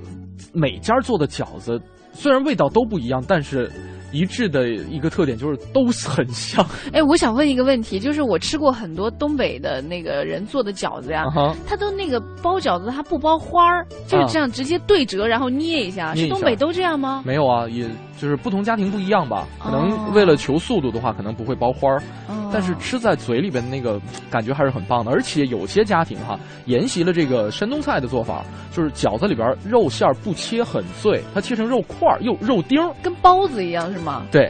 [0.54, 1.80] 每家做的饺子
[2.14, 3.70] 虽然味道都不一样，但是
[4.16, 6.66] 一致的一个特点就是都很像。
[6.94, 11.26] 哎，我想问一个问题，就是我吃过很多东北的那个人做的饺子呀
[11.68, 16.16] 他都那个包饺子，他不包花儿，就是啊这样直接对折，然后捏一下。
[16.16, 17.22] 是东北都这样吗？
[17.26, 17.86] 没有啊，也
[18.18, 19.46] 就是不同家庭不一样吧。
[19.60, 24.00] 可哦能为了求速度的话，可能不会包花儿，哦但是吃在嘴里边那个
[24.32, 25.12] 感觉还是很棒的。
[25.12, 32.96] 而且有些家庭哈，沿袭了这个山东菜的做法，就是饺子里边肉馅儿不切很碎，它切成肉块儿，又肉丁儿。
[33.04, 34.26] 跟包子一样是吗？
[34.32, 34.50] 对，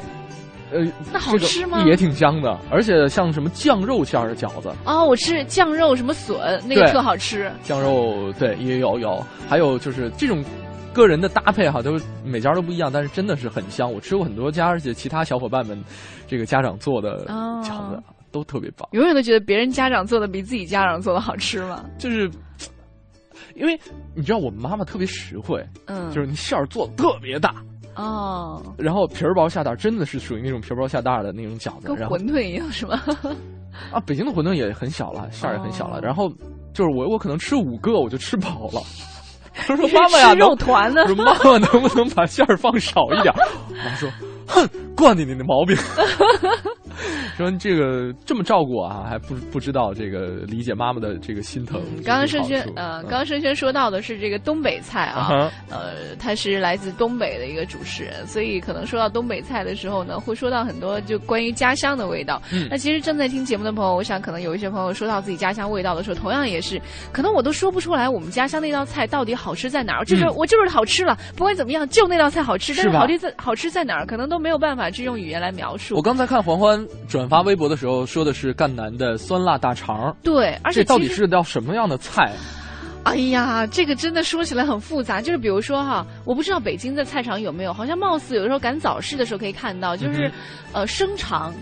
[0.72, 7.52] 呃，那好这个吃吗也挺香的，而且像什么酱肉馅儿的饺子，哦，我吃酱肉什么笋，那个特好吃。
[7.64, 10.44] 酱肉对也有有，还有就是这种
[10.96, 13.92] 个人的搭配哈，都每家都不一样，但是真的是很香。
[13.92, 15.78] 我吃过很多家，而且其他小伙伴们
[16.26, 21.84] 这个家长做的哦饺子都特别棒，永远都觉得别人家长做的比自己家长做的好吃吗？
[22.00, 22.32] 就是。
[23.54, 23.80] 因为
[24.14, 27.56] 你知道我妈妈特别实惠，嗯，就是你馅儿做的特别大，
[27.96, 31.88] 哦，然后皮儿薄馅大，真的是属于那种皮儿薄馅大的那种饺子。
[31.88, 33.02] 跟馄饨一样是吗？
[33.94, 36.00] 啊，北京的馄饨也很小了，馅儿也很小了。
[36.00, 36.30] 哦然后
[36.74, 38.82] 就是我我可能吃五个我就吃饱了。
[39.56, 41.08] 他说妈妈呀，吃肉团呢我？
[41.08, 43.34] 说妈妈能不能把馅儿放少一点？
[43.70, 44.10] 我妈说，
[44.48, 45.76] 哼，惯你你的毛病。
[47.38, 51.82] 说这个这么照顾我啊，还不不知道这个理解妈妈的这个心疼。
[51.98, 62.42] 嗯刚刚盛轩呃，刚刚盛轩说到的是这个东北菜啊，啊呃，他是来自东北的一个主持人，所以可能说到东北菜的时候呢，会说到很多就关于家乡的味道。
[62.52, 66.82] 嗯那其实正在听节目的朋友，我想可能有一些朋友说到自己家乡味道的时候，同样也是，
[67.12, 76.02] 可能我都说不出来我们家乡那道菜到底好吃在哪儿，就是、嗯我就是好吃了，不管怎么样，就那道菜好吃，但是好吃在好吃在哪儿，可能都没有办法去用语言来描述我。
[76.02, 82.32] 刚才看黄欢转发微博的时候说的是赣南的酸辣大肠，对，而且这到底是道什么样的菜？
[83.04, 85.22] 哎呀，这个真的说起来很复杂。
[85.22, 90.32] 就是比如说哈，我不知道北京的菜场有没有，好像貌似有的时候赶早市的时候可以看到，就是、嗯
[90.74, 91.54] 呃生肠。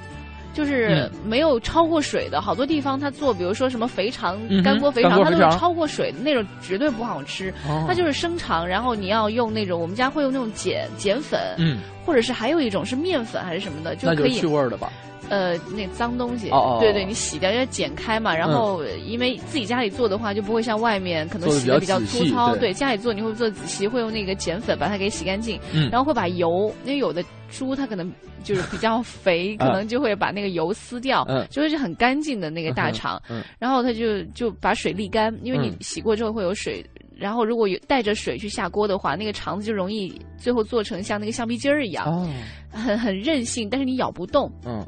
[0.56, 7.52] 就是嗯没有焯过水的，好多地方他做，比如说什么肥肠、嗯干锅肥肠，它都是焯过水的那种，绝对不好吃。
[7.68, 14.92] 哦它就是生肠，然后你要用那种，我们家会用那种碱碱粉，嗯，或者是还有一种是面粉还是什么的，就可以去味儿的吧。
[15.30, 16.80] 呃，那脏东西，哦哦哦。
[16.82, 22.60] 对对，你洗掉要剪开嘛，然后呃因为自己家里做的话，就不会像外面可能洗的比较粗糙，对。
[22.60, 25.90] 对，家里做你会做仔细，会用那个碱粉把它给洗干净，嗯。
[25.90, 28.12] 然后会把油，因为有的猪它可能
[28.44, 31.48] 就是比较肥，可能就会把那个油撕掉，嗯。
[31.50, 33.42] 就会是很干净的那个大肠，嗯。
[33.58, 35.78] 然后它就就把水沥干，因为你嗯。
[35.80, 36.86] 洗过之后会有水。
[37.24, 42.30] 然后如果有带着水去下锅的话，那个肠子就容易最后做成像那个橡皮筋儿一样，哦，
[42.70, 44.52] 很很韧性，但是你咬不动。
[44.66, 44.86] 嗯，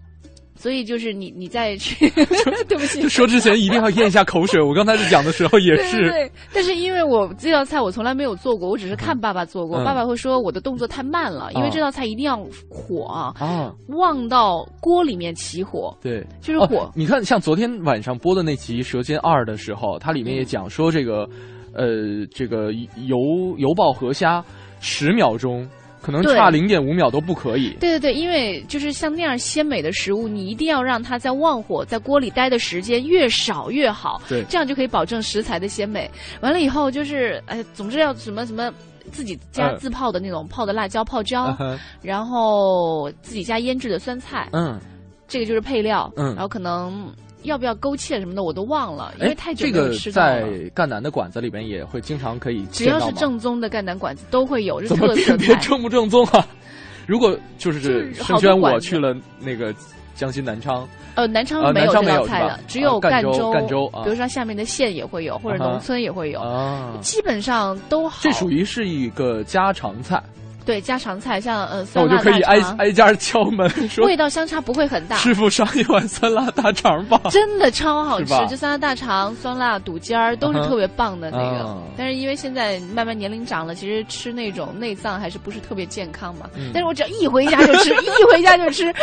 [0.54, 2.10] 所以就是你你再去
[2.67, 4.62] 对不起就，说之前一定要咽一下口水。
[4.62, 9.80] 我刚才讲的时候也对对是，对，但是因为我这道菜我从来没有做过，我只是看爸爸做过。
[9.80, 12.38] 嗯爸爸会说我的动作太慢了，因为哦这道菜一定要
[12.69, 16.80] 火啊，啊，旺到锅里面起火，对，就是火。
[16.80, 16.91] 哦。
[16.95, 21.30] 你看，像昨天晚上播的那集《舌尖二》的时候，它里面也讲说这个，
[21.75, 22.71] 呃，这个
[23.07, 23.17] 油
[23.57, 24.43] 油爆河虾
[24.79, 25.67] 十秒钟，
[26.01, 27.71] 可能差零点五秒都不可以。
[27.79, 36.09] 对对对，因为就是像那样鲜美的食物，你一定要让它在旺火在锅里待的时间越少越好，对这样就可以保证食材的鲜美。
[36.41, 38.71] 完了以后就是，哎，总之要什么什么。
[39.11, 44.79] 自己家嗯自泡的那种泡的辣椒泡椒，嗯然后自己家腌制的酸菜，嗯，
[45.27, 46.11] 这个就是配料。
[46.17, 47.07] 嗯然后可能
[47.45, 50.45] 要不要勾芡什么的我都忘了，因哎为太，久这个没有吃到在。
[50.73, 53.12] 赣南的馆子里边也会经常可以只要是？
[53.13, 56.45] 正宗的赣南馆子都会有，是怎么特别正不正宗啊？
[57.08, 59.73] 如果就是好多馆子我去了那个
[60.15, 63.51] 江西南昌，呃，南啊昌没南昌这道菜的，只有啊赣州州。
[63.51, 68.17] 赣州啊比如说下面的县也会有，或者农村也会有，啊，基本上都好。
[68.21, 70.21] 这属于是一个家常菜，
[70.65, 75.15] 对家常菜，像呃酸辣我就可以挨，挨家敲门说味道相差不会很大。
[75.17, 77.21] 师傅上一碗酸辣大肠吧。
[77.30, 81.65] 真的超好吃是吧，就酸辣大肠、酸辣肚尖儿都是特别棒的那个。
[81.65, 86.49] 啊但是因为现在慢慢年龄长了，其实吃那种内脏还是不是特别健康嘛。
[86.58, 88.93] 嗯但是我只要一回家就吃， 一回家就吃。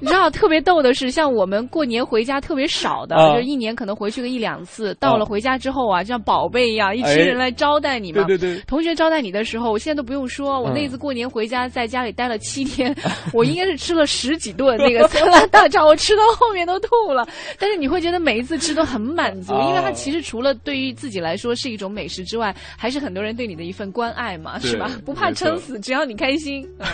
[0.00, 4.94] 你知道特别逗的是，像我们过年回家特别少的，啊就一年可能回去个一两次。
[4.98, 8.24] 到了啊回家之后啊，就像宝贝一样，一哎群人来招待你嘛。
[8.24, 12.94] 对对对，同学招待你的时候，我现在都不用说，我嗯那次过年回家，在家里待了七天，
[13.32, 17.26] 我应该是吃了十几顿那个酸辣大肠， 我吃到后面都吐了。
[17.58, 24.90] 但是你会觉得每一次吃都很满足，哦因为它其实除了对于自己来说是一种美食之外，还是很多人对你的一份关爱嘛，是吧？
[25.04, 26.66] 不怕撑死，只要你开心。
[26.78, 26.86] 嗯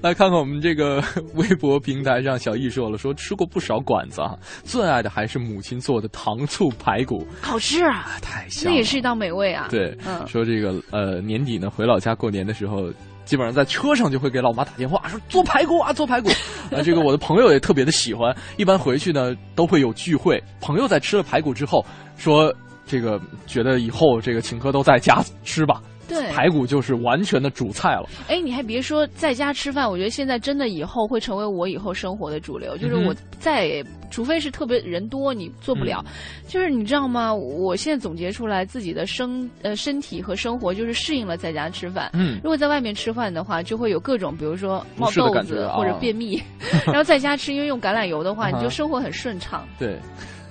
[0.00, 1.02] 来看看我们这个
[1.34, 8.70] 微博平台上，小易说了，说吃过不少馆子啊，最爱的还是母亲做的糖醋排骨，好吃啊，太香了。
[8.70, 9.68] 那也是一道美味啊。
[9.70, 12.90] 对，嗯说这个呃年底呢回老家过年的时候。
[13.24, 16.28] 基本上在车上就会给老妈打电话说做排骨啊，做排骨
[16.74, 16.82] 啊。
[16.84, 20.42] 这个我的朋友也特别的喜欢，一般回去呢都会有聚会。
[20.60, 21.84] 朋友在吃了排骨之后
[22.16, 22.52] 说，
[22.86, 25.80] 这个觉得以后这个请客都在家吃吧，
[26.12, 28.08] 对，排骨就是完全的主菜了。
[28.28, 32.76] 哎，你还别说，在家吃饭，我觉得现在真的以后会成为我以后生活的主流。
[32.76, 36.02] 就是我再也，除非是特别人多，你做不了。
[36.06, 36.12] 嗯
[36.48, 37.32] 就是你知道吗？
[37.32, 42.10] 我现在总结出来，自己的生呃身体和生活就是适应了在家吃饭。
[42.12, 46.42] 嗯，如果在外面吃饭的话，就会有各种，比如说冒痘子或者啊便秘。
[46.84, 49.96] 然后在家吃，因为用橄榄油的话，你就生活很顺畅，对，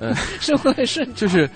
[0.39, 1.15] 生活很顺畅。
[1.15, 1.49] 就是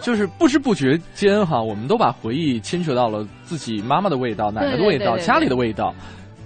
[0.00, 5.94] 就是不知不觉间哈，我们都把回忆牵扯到了自己妈妈的味道、奶奶的味道、对对对家里的味道。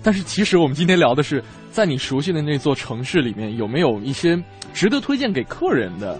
[0.03, 1.43] 但是其实我们今天聊的是，
[1.73, 4.41] 在你熟悉的那座城市里面，有没有一些
[4.73, 6.19] 值得推荐给客人的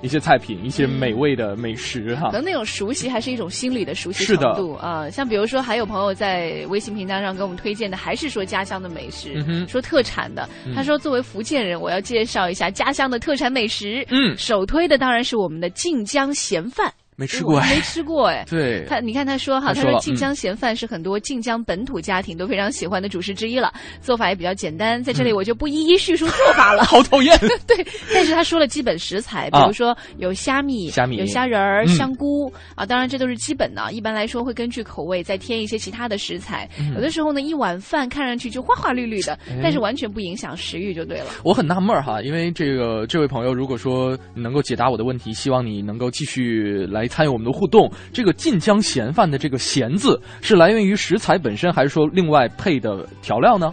[0.00, 2.32] 一些菜品、一些美味的美食哈可？
[2.32, 10.48] 能那种熟悉还是一种心理的熟悉是的程度啊、像比如说，还有朋友在微信平台上给我们推荐的，还是说家乡的美食，嗯说特产的。
[10.64, 14.06] 嗯他说，作为福建人，我要介绍一下家乡的特产美食。
[14.10, 17.74] 嗯，首推的当然是我们的晋江咸饭，没吃过哎。
[17.74, 18.44] 没吃过哎。
[18.48, 26.84] 对，他，你看他说哈，他他说晋江咸饭是很多晋江本土家庭都非常喜欢的主食之一了，做法也比较简单，在这里我就不一一叙述做法了。
[26.86, 27.36] 好讨厌。
[27.66, 33.90] 对，但是他说了基本食材，比啊如说有虾米、虾米有虾仁儿、嗯香菇啊，当然这都是基本的。
[33.90, 36.68] 一般来说会根据口味再添一些其他的食材。
[36.78, 41.26] 嗯有的时候呢，一碗饭看上去就花花绿绿的，哎但是完全不影响食欲就对了。
[41.42, 47.90] 我很纳闷哈，因为这个这位朋友，如果说能够解答我的问题，希望你能够继续来参与我们的互动。
[48.12, 53.72] 这个晋江咸饭的这个“咸”字是来源于食材本身，还是说另外配的调料呢？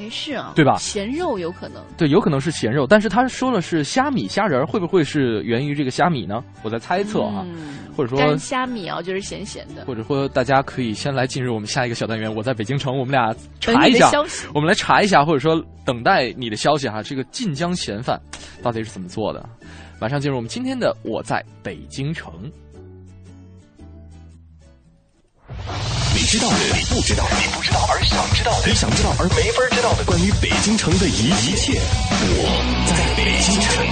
[0.00, 1.82] 没事啊，对吧咸肉有可能。
[1.96, 6.40] 对，有可能是咸肉，但是他说了是虾米虾仁，会不会是源于这个虾米呢？
[6.62, 9.84] 我在猜测啊，嗯，或者说干虾米啊，就是咸咸的。
[9.86, 12.32] 或者说大家可以先来进入我们下一个小单元。
[12.32, 14.08] 我在北京城，我们俩查一下。
[14.54, 17.02] 我们来查一下，或者说等待你的消息哈。
[17.02, 18.20] 这个晋江咸饭
[18.62, 19.44] 到底是怎么做的？
[20.00, 22.32] 马上进入我们今天的《我在北京城》。
[26.14, 31.80] 你知道的，你不知道的，你不知道而想知道的，你想知道而没法知道的，关于北京城的一切，
[32.20, 32.44] 我
[32.86, 33.86] 在北京城。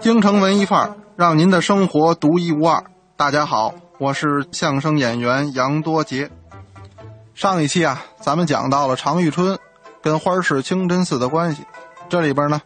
[0.00, 2.84] 京城文艺范儿，让您的生活独一无二。
[3.16, 6.30] 大家好，我是相声演员杨多杰。
[7.34, 9.58] 上一期啊，咱们讲到了常遇春
[10.00, 11.64] 跟花市清真寺的关系，
[12.08, 12.60] 这里边呢，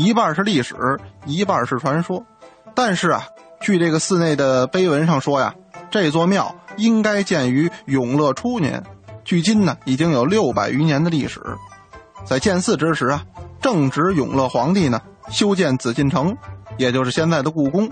[0.00, 2.24] 一半是历史，一半是传说。
[2.74, 3.22] 但是啊，
[3.60, 5.54] 据这个寺内的碑文上说呀，
[5.90, 8.82] 这座庙应该建于永乐初年，
[9.24, 11.42] 距今呢已经有六百余年的历史。
[12.24, 13.22] 在建寺之时啊，
[13.60, 16.34] 正值永乐皇帝呢修建紫禁城，
[16.78, 17.86] 也就是现在的故宫。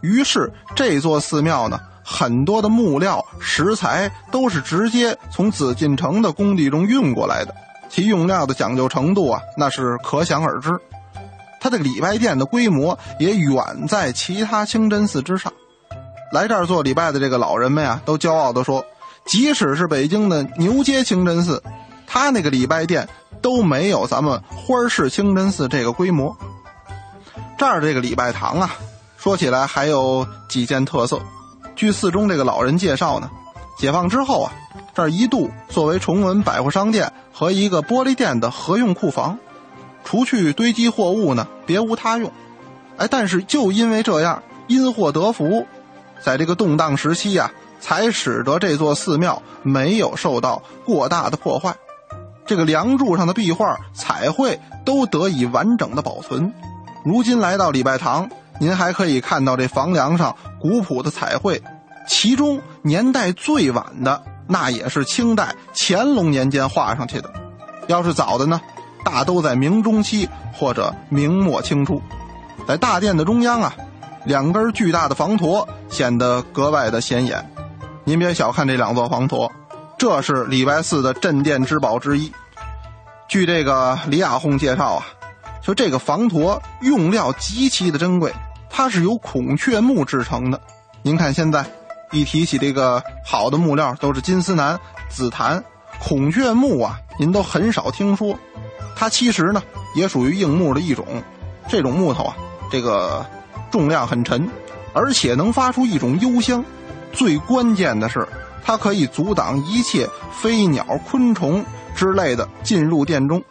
[0.00, 7.54] 于是这座寺庙呢，很多的木料石材都是直接从紫禁城的工地中运过来的，
[7.88, 10.76] 其用料的讲究程度啊，那是可想而知。
[11.62, 15.52] 他的礼拜殿的规模也远在其他清真寺之上。
[16.32, 18.84] 来这儿做礼拜的这个老人们呀，都骄傲地说，
[19.24, 21.62] 即使是北京的牛街清真寺，
[22.04, 23.08] 他那个礼拜殿
[23.40, 26.36] 都没有咱们花市清真寺这个规模。
[27.56, 28.74] 这儿这个礼拜堂啊，
[29.16, 31.20] 说起来还有几件特色。
[31.76, 33.30] 据寺中这个老人介绍呢，
[33.78, 34.52] 解放之后啊，
[34.96, 39.38] 这儿一度作为崇文百货商店和一个玻璃店的合用库房。
[40.04, 42.30] 除去堆积货物呢，别无他用。
[42.96, 45.66] 哎，但是就因为这样，因祸得福，
[46.22, 47.50] 在这个动荡时期呀，
[47.80, 51.74] 才使得这座寺庙没有受到过大的破坏。
[52.44, 56.52] 这个梁柱上的壁画、彩绘都得以完整的保存。
[57.04, 58.28] 如今来到礼拜堂，
[58.58, 61.62] 您还可以看到这房梁上古朴的彩绘，
[62.06, 67.32] 其中年代最晚的那也是清代乾隆年间画上去的。
[67.86, 68.60] 要是早的呢？
[69.04, 72.00] 大都在明中期或者明末清初，
[72.66, 73.74] 在大殿的中央啊，
[74.24, 77.44] 两根巨大的房驼显得格外的显眼。
[78.04, 79.50] 您别小看这两座房驼，
[79.98, 82.32] 这是礼拜寺的镇殿之宝之一。
[83.28, 85.06] 据这个李亚红介绍啊，
[85.62, 88.32] 说这个房驼用料极其的珍贵，
[88.68, 90.60] 它是由孔雀木制成的。
[91.02, 91.64] 您看现在
[92.10, 94.78] 一提起这个好的木料，都是金丝楠、
[95.08, 95.62] 紫檀，
[96.00, 98.36] 孔雀木啊，您都很少听说。
[98.96, 99.62] 它其实呢，
[99.94, 101.06] 也属于硬木的一种。
[101.68, 102.36] 这种木头啊，
[102.70, 103.24] 这个
[103.70, 104.48] 重量很沉，
[104.92, 106.64] 而且能发出一种幽香。
[107.12, 108.26] 最关键的是，
[108.64, 111.64] 它可以阻挡一切飞鸟、昆虫
[111.94, 113.42] 之类的进入殿中。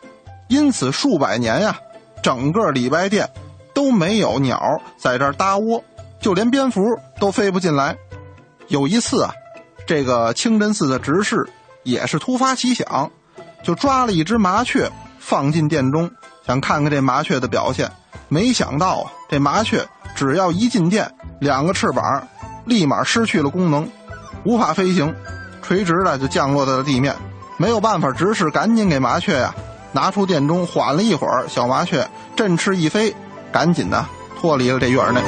[0.49, 1.79] 因此，数百年呀，
[2.21, 3.29] 整个礼拜殿
[3.73, 4.59] 都没有鸟
[4.97, 5.81] 在这儿搭窝，
[6.19, 6.83] 就连蝙蝠
[7.19, 7.95] 都飞不进来。
[8.67, 9.33] 有一次啊，
[9.87, 11.49] 这个清真寺的执事
[11.83, 13.09] 也是突发奇想，
[13.63, 14.91] 就抓了一只麻雀。
[15.32, 16.11] 放进殿中，
[16.45, 17.89] 想看看这麻雀的表现，
[18.27, 21.09] 没想到啊，这麻雀只要一进殿，
[21.39, 22.27] 两个翅膀
[22.65, 23.89] 立马失去了功能，
[24.43, 25.15] 无法飞行，
[25.61, 27.15] 垂直的就降落在了地面。
[27.55, 29.55] 没有办法，执事赶紧给麻雀呀
[29.93, 32.05] 拿出殿中，缓了一会儿，小麻雀
[32.36, 33.15] 振翅一飞，
[33.53, 34.05] 赶紧的
[34.38, 35.21] 脱离了这院内。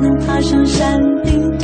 [0.00, 1.55] 能爬上山顶。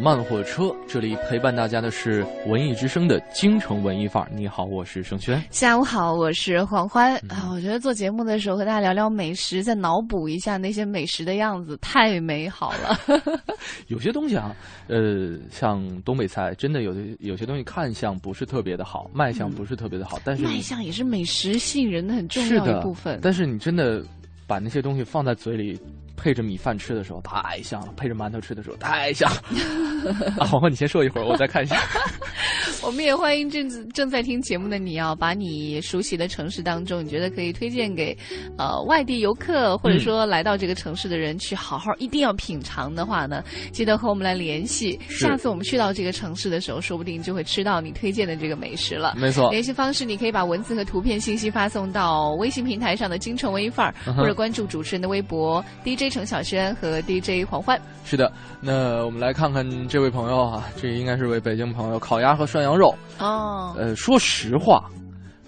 [0.00, 4.30] 慢火车》，这里陪伴大家的是文艺之声的京城文艺范儿。
[4.32, 5.42] 你好，我是盛轩。
[5.50, 7.50] 下午好，我是黄欢嗯啊！
[7.52, 12.96] 我觉得做节目的时候和大家聊聊美食，再脑补一下那些美食的样子，太美好了。
[13.88, 14.54] 有些东西啊，
[14.86, 23.18] 呃，像东北菜，真的有的有些东西看相不是特别的好，卖相不是特别的好，但是卖相也是美食吸引人的很重要的一部分。
[23.20, 24.00] 但是你真的
[24.46, 25.76] 把那些东西放在嘴里，
[26.18, 30.34] 配着米饭吃的时候太香了，配着馒头吃的时候太香了。
[30.38, 31.76] 啊，黄欢，你先说一会儿，我再看一下。
[32.82, 38.16] 我们也欢迎正正在听节目的你啊，把你熟悉的城市当中，你觉得可以推荐给
[38.56, 43.42] 呃外地游客，或者说来到这个城市的人去好好一定要品尝的话呢，
[43.72, 44.98] 记得和我们来联系。
[45.08, 49.14] 下次我们去到这个城市的时候，说不定就会吃到你推荐的这个美食了。
[49.16, 57.80] 没错，联系方式，你可以把文字和图片信息发送到微信平台上的“京城文艺范儿”，嗯或者关注主持人的微博 DJ 程晓轩和 DJ 黄欢。
[58.04, 58.30] 是的。
[58.60, 62.94] 那我们来看看这位朋友啊，这应该是位北京朋友，烤鸭和涮羊肉。
[63.18, 64.84] 哦，呃，说实话，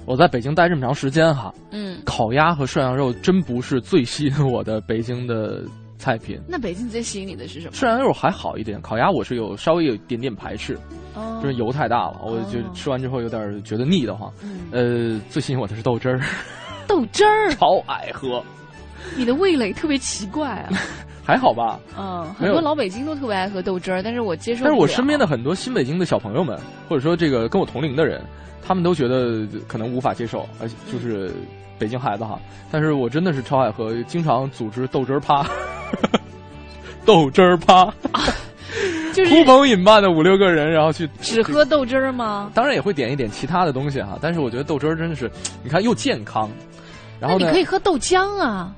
[0.06, 5.62] 我在北京待这么长时间哈，嗯，烤鸭和涮羊肉真不是最吸引我的北京的
[5.98, 6.40] 菜品。
[6.48, 7.72] 那北京最吸引你的是什么？
[7.72, 10.78] 涮羊肉还好一点，烤鸭我是有稍微有一点点排斥，
[11.14, 14.32] 哦就是油太大了，我就吃完之后有点觉得腻得慌。
[14.42, 16.20] 嗯呃，最吸引我的是豆汁儿，
[16.86, 18.42] 豆汁儿， 超爱喝，
[19.16, 20.68] 你的味蕾特别奇怪啊。
[21.22, 21.78] 还好吧？
[21.96, 24.64] 嗯，很多老北京都特别爱喝豆汁儿，但是我接受。
[24.64, 28.20] 但是我身边的很多新北京的小朋友们，或者说这个跟我同龄的人，
[28.66, 31.30] 他们都觉得可能无法接受，而且就是
[31.78, 32.40] 北京孩子哈。
[32.72, 35.46] 但是我真的是超爱喝，经常组织豆汁儿趴，
[37.04, 37.92] 豆汁儿趴，
[39.14, 42.50] 就是呼朋引伴的五六个人，然后去只喝豆汁儿吗？
[42.54, 45.30] 当然也会点一点其他的东西哈，但是我觉得豆汁儿真的是，
[45.62, 46.50] 你看又健康，
[47.20, 48.72] 然后你可以喝豆浆啊，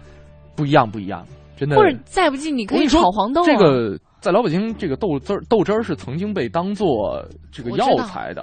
[0.55, 1.27] 不一样不一样，
[1.57, 1.77] 真的。
[1.77, 3.47] 或者再不济你可以炒黄豆啊。
[3.47, 8.43] 这个在老北京，这个豆汁儿豆汁儿是曾经被当做这个药材的，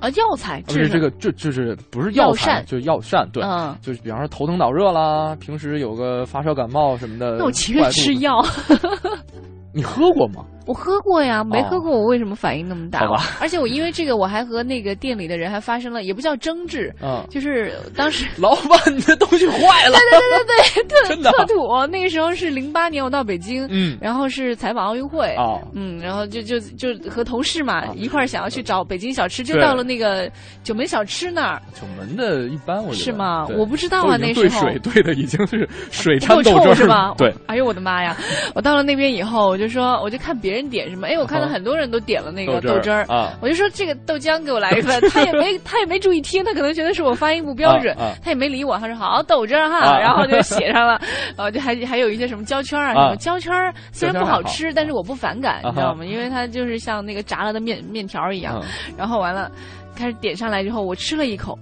[0.00, 8.14] 啊药材不是这个就就是不是药膳就是药膳，对，嗯就是比方说头疼脑热啦，平时有个发烧感冒什么的，那我情愿吃。
[8.16, 8.42] 药。
[9.78, 10.44] 你喝过吗？
[10.66, 11.66] 我喝过呀，没哦。
[11.70, 13.00] 喝过我为什么反应那么大？
[13.40, 19.96] 而且我因为这个，我还和那个店里的人还发生了，也不叫争执，嗯，就是当时老板，你的东西坏了。
[19.96, 21.86] 对对对对，特 真的特土。
[21.86, 23.96] 那个时候是零八年，我到北京，嗯。
[24.00, 25.58] 然后是采访奥运会，哦。
[25.72, 30.30] 嗯，然后就就就和同事嘛、啊一块儿想要去找北京小吃，就到了那个
[30.64, 33.04] 九门小吃那儿，九门的一般，我觉得。
[33.04, 33.46] 是吗？
[33.56, 37.14] 我不知道啊那时候对水兑的已经是水不够掺豆汁儿臭是吧？
[37.16, 38.14] 对，哎呦我的妈呀！
[38.54, 43.06] 我到了那边以后，我就说，我就看别人点什么，哎，我看到很多人都点了那个豆汁儿
[43.40, 49.98] 我就说这个豆浆给我来一份，他也没 他也没注意听，他可能觉得是我发音不标准，他也没理我，他说好豆汁儿哈，啊。
[50.00, 51.00] 然后就写上了，
[51.36, 56.04] 然后就还还有一些什么焦圈啊，啊什么焦圈儿虽然不好吃，但是我不反感，你知道吗？
[56.04, 58.94] 因为它就是像那个炸了的面面条一样，嗯。
[58.96, 59.50] 然后完了
[59.96, 61.58] 开始点上来之后，我吃了一口，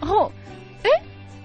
[0.00, 0.30] 然后
[0.82, 0.90] 哎。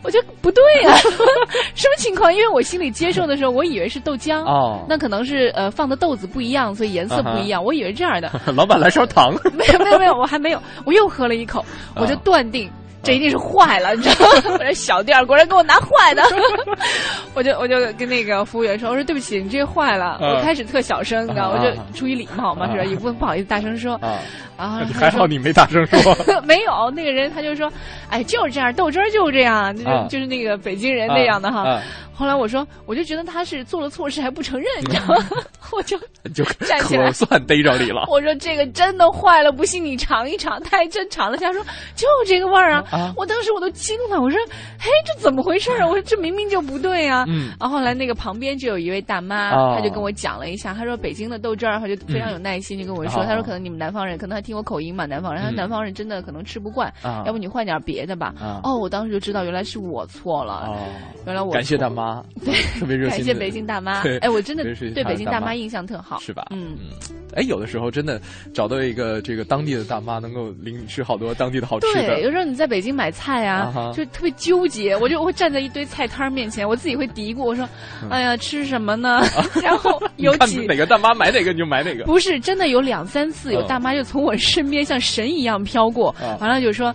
[0.03, 0.95] 我觉得不对啊、
[1.75, 2.33] 什么情况？
[2.33, 7.63] 因为我心里接受的时候，我以为是豆浆，哦，那可能是呃放的豆子不一样，所以颜色不一样。
[7.63, 11.63] 我以为这样的， 老板来勺糖， 没有没有没有，我还没有，我又喝了一口，
[11.95, 12.69] 我就断定。
[13.03, 14.55] 这一定是坏了，你知道吗？
[14.57, 16.23] 我这小店儿果然给我拿坏的，
[17.33, 22.81] 我就我就跟那个服务员说：“我说对不起，你这坏了。”啊我开始特小声，你知道，啊我就出于礼貌嘛，是吧？
[22.81, 23.99] 啊也不不好意思大声说。
[24.55, 26.15] 啊，还好你没大声说。
[26.45, 27.71] 没有，那个人他就说
[28.09, 31.81] ：“哎，就是这样，豆汁儿就是这样，就就是那个北京人那样的哈。
[32.15, 35.25] 后来我说，我就觉得他是做了错事还不承认，你知道吗？
[35.71, 35.97] 我就
[36.35, 38.05] 就站起来可算逮着你了。
[38.07, 41.37] 我说这个真的坏了，不信你尝一尝，太正常了。
[41.37, 41.61] 他说
[41.95, 42.83] 就这个味儿啊！
[42.93, 44.39] 啊我当时我都惊了，我说
[44.79, 45.87] 嘿，这怎么回事啊？
[45.87, 47.25] 我说这明明就不对啊！
[47.27, 58.33] 嗯然后后来那个旁边就有一位大妈，哦她就跟我讲了一下，她说北京的豆汁儿，她就非常有耐心，就跟我说，哦她说可能你们南方人，可能还听我口音嘛，南方人，她说嗯南方人真的可能吃不惯，啊要不你换点别的吧。
[58.39, 60.77] 啊哦，我当时就知道原来是我错了，哦，
[61.25, 63.17] 原来我感谢大妈，对特别热心。
[63.17, 64.17] 感谢北京大妈对。
[64.19, 66.45] 哎，我真的对北京大妈大妈印象特好，是吧？
[66.51, 66.77] 嗯，
[67.35, 68.21] 哎，有的时候真的
[68.53, 72.07] 找到一个这个当地的大妈，能够领你吃好多当地的好吃的。
[72.07, 77.67] 对，有时候你在北京买菜啊，就特别纠结，我就会站在一堆菜摊儿面前，我自己会嘀咕，我说
[78.11, 79.23] ：“哎呀，吃什么呢？”
[79.63, 82.03] 然后 有嗯你看几哪个大妈买哪个你就买哪个。
[82.03, 86.93] 不是真的有两三次，有嗯大妈就从我身边像神一样飘过，啊完了就说。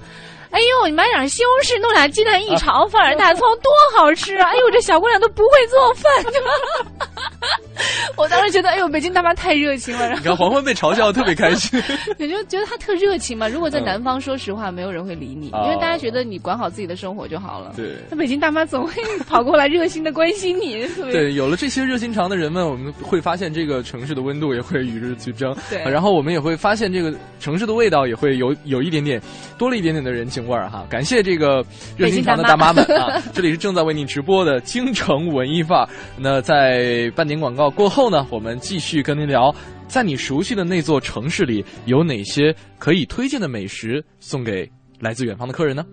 [0.50, 4.48] 哎呦，你买点西红柿，弄俩鸡蛋一炒，放点大葱，多好吃啊！
[4.48, 6.12] 哎呦，这小姑娘都不会做饭。
[8.16, 11.80] 我当时觉得，哎呦，北京大妈太热情了，然你看黄欢被嘲笑得特别开心。
[12.18, 13.46] 也就觉得她特热情嘛。
[13.46, 17.72] 如果在嗯南方，说实话，没有人会理你，哦因为大家觉得你管好自己的生活就好了。
[17.76, 17.92] 对。
[18.10, 25.54] 那北京大妈总会跑过来热心的关心你，对，有了这些热心肠的人们，我们会发现这个城市的温度也会与日俱增。
[25.70, 29.20] 对然后我们也会发现这个城市的味道也会有有一点点
[29.56, 30.86] 多了一点点的人情味儿哈。
[30.88, 31.64] 感谢这个
[31.96, 33.20] 热心肠的大妈们啊！
[33.32, 35.88] 这里是正在为您直播的京城文艺范儿。
[36.18, 39.54] 那在半点广告过后呢，我们继续跟您聊，
[39.86, 44.70] 在你熟悉的那座城市里有哪些可以推荐的美食送给
[45.00, 45.84] 来自远方的客人呢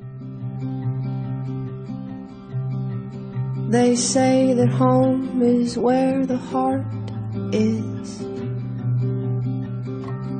[3.71, 6.83] ？They say that home is where the heart
[7.51, 8.23] is.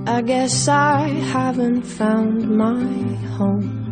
[0.07, 2.77] I guess I haven't found my
[3.35, 3.84] home.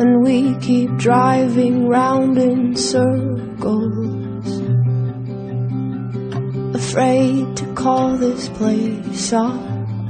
[0.00, 4.46] And we keep driving round in circles.
[6.72, 9.50] Afraid to call this place our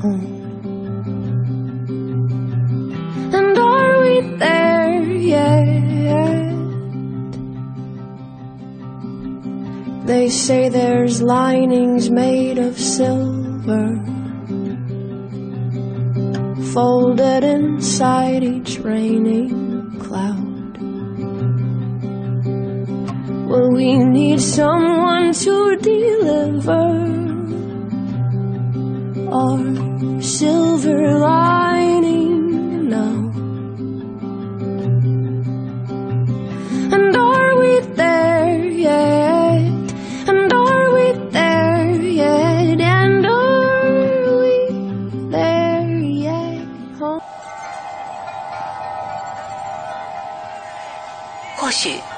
[0.02, 0.34] home.
[3.32, 6.52] And are we there yet?
[10.06, 14.04] They say there's linings made of silver
[16.74, 19.67] folded inside each raining
[23.48, 26.86] Well, we need someone to deliver
[29.32, 33.27] our silver lining now.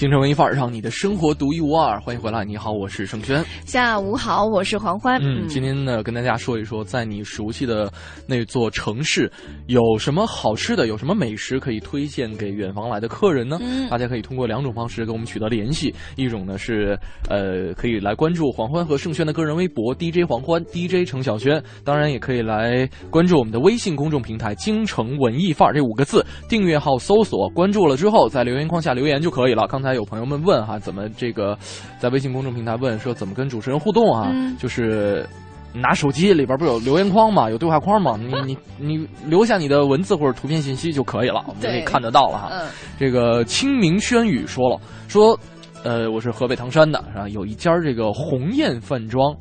[0.00, 2.00] 京城文艺范儿，让你的生活独一无二。
[2.00, 3.44] 欢迎回来，你好，我是盛轩。
[3.66, 5.20] 下午好，我是黄欢。
[5.22, 7.92] 嗯，今天呢，跟大家说一说，在你熟悉的
[8.26, 9.30] 那座城市，
[9.66, 13.58] 有什么好吃的，有什么美食可以推荐给远方来的客人呢？
[13.60, 16.98] 嗯大家可以通过两种方式跟我们取得联系，一种呢是
[17.28, 29.66] 呃，可以来关注黄欢和盛轩的个人微博 DJ 黄欢、DJ 程小轩，当然也可以来关注我们的微信公众平台“京城文艺范儿”这五个字，订阅号搜索，关注了之后，在留言框下留言就可以了。
[29.68, 31.56] 刚才有朋友们问哈，怎么这个
[31.98, 34.30] 在微信公众平台问说怎么跟主持人互动啊？
[34.32, 35.28] 嗯就是
[35.72, 42.48] 拿手机里边不是有留言框嘛，有对话框嘛，你你你留下你的文字或者图片信息就可以了，我们就可以看得到了哈。
[42.52, 42.68] 嗯
[42.98, 45.38] 这个清明轩宇说了说，
[45.84, 49.34] 呃，我是河北唐山的，啊，有一家这个鸿雁饭庄，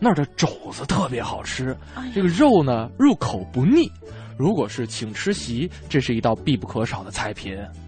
[0.00, 1.76] 那儿的肘子特别好吃，
[2.14, 3.90] 这个肉呢入口不腻。
[4.38, 7.58] 如果是请吃席，这是一道必不可少的菜品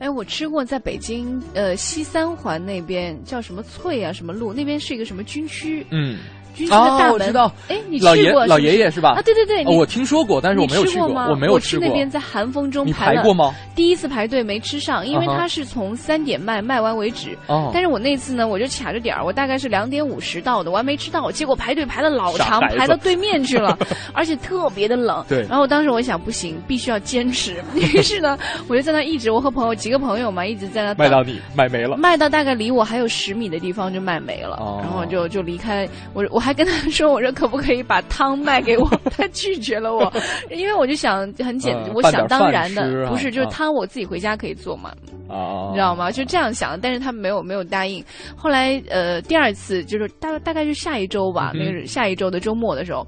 [0.00, 6.18] 哎，我吃过在北京呃西三环那边叫什么翠啊什么路，那边是一个什么军区，嗯，
[6.54, 7.08] 军区的大门。
[7.08, 9.10] 哦我知道哎，你老爷老爷爷是吧？
[9.16, 11.26] 啊，对对对，我听说过，但是我没有去过，吗？
[11.30, 11.84] 我没有吃过。
[11.84, 13.54] 去那边在寒风中你排过吗？
[13.74, 17.36] 第一次排队没吃上，因为啊哈它是从三点卖，卖完为止。
[17.46, 23.76] 哦但是我那次呢，我就卡着点儿，我大概是两点五十到的，我还没吃到，结果排队排的老长排到对面去了，
[24.14, 25.24] 而且特别的冷。
[25.28, 27.56] 对然后当时我想，不行，必须要坚持。
[27.74, 28.38] 于是呢，
[28.68, 31.96] 我就在那一直，我和朋友几个朋友嘛，一直在那卖到你卖没了。
[31.96, 35.88] 卖到大概离我还有十米的地方就卖没了，哦然后就就离开。
[36.14, 38.88] 我我还跟他说，我说可不可以把汤卖给我？
[39.16, 40.12] 他拒绝了我，
[40.50, 44.90] 因为我就想很简，我想当然的，不是就是汤我自己回家可以做嘛，
[45.28, 46.10] 啊，你知道吗？
[46.10, 48.04] 就这样想，但是他没有没有答应。
[48.34, 53.06] 后来呃，第二次就是大大概是下一周吧，那个下一周的周末的时候。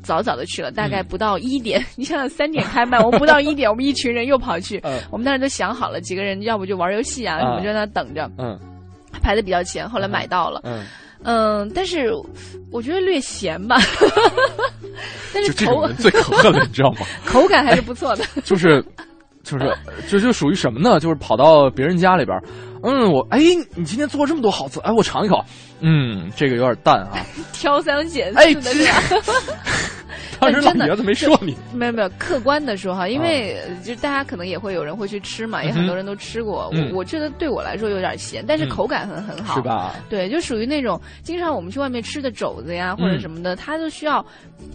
[0.00, 1.84] 早早的去了，大概不到一点。
[1.94, 4.80] 你想想，三点开卖，我们不到一点， 我们一群人又跑去。
[5.10, 8.30] 我们当时都想好了，几个人要不就玩游戏啊，什么就在那等着。
[8.38, 8.58] 嗯，
[9.20, 10.62] 排的比较前，后来买到了。
[10.64, 10.82] 嗯
[11.24, 12.10] 嗯，但是
[12.70, 13.78] 我觉得略咸吧。
[15.32, 16.98] 但是口最可恨了，你知道吗？
[17.26, 18.24] 口感还是不错的。
[18.44, 18.84] 就是，
[19.42, 19.76] 就是，
[20.08, 20.98] 这就属于什么呢？
[21.00, 22.38] 就是跑到别人家里边。
[22.82, 23.38] 嗯，我哎，
[23.74, 25.44] 你今天做这么多好菜，哎，我尝一口。
[25.80, 27.18] 嗯，这个有点淡啊。
[27.52, 29.22] 挑三拣四的？
[30.40, 31.56] 当时老爷子没说你。
[31.72, 36.70] 没有没有，客观的说哈，因为就大家可能也会有人会去吃嘛，也很多人都吃过。
[36.72, 39.94] 我我觉得对我来说有点咸，但是口感很很好，是吧？
[40.08, 44.24] 对，就属于那种经常我们去外面吃的肘子呀或者什么的，它都需要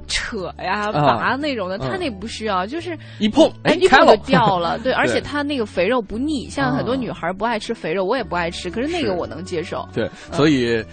[0.07, 4.77] 扯呀拔那种的，它那不需要，就是一碰哎一碰就掉了。
[4.83, 9.87] 对，而且它那个肥肉不腻，像很多女孩不爱吃肥肉，我也不爱吃，可是那个我能接受。
[9.93, 10.83] 对，所以。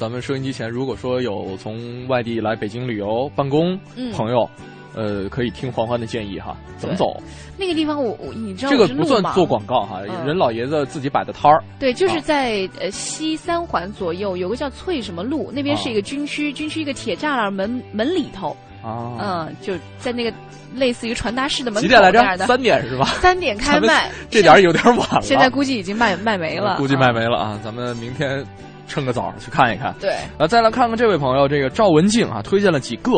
[0.00, 3.78] 咱们收音机前，如果说有从外地来北京旅游办公
[4.14, 4.48] 朋友，
[4.94, 7.22] 呃，可以听黄欢的建议哈，怎么走？
[7.58, 11.62] 那个地方我我你知道这个不算做广告哈，人老爷子自己摆的摊儿。
[11.78, 20.32] 对，就是在呃西三环左右有个叫翠什么路，那边是一个军区，军区一个铁栅栏门门里头啊，嗯，就在那个
[20.74, 21.82] 类似于传达室的门口。
[21.82, 22.46] 几点来着？
[22.46, 23.04] 三点是吧？
[23.20, 25.20] 三点开卖，这点有点晚了。
[25.20, 27.60] 现在估计已经卖卖没了，估计卖没了啊！
[27.62, 28.42] 咱们明天。
[28.90, 29.94] 趁个早去看一看。
[30.00, 33.12] 对，呃，再来看看这位朋友，这个赵文静啊，推荐了几个，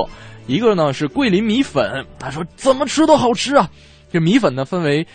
[0.46, 3.68] 一个呢是桂林米粉，他说怎么吃都好吃啊。
[4.10, 5.06] 这米粉呢分为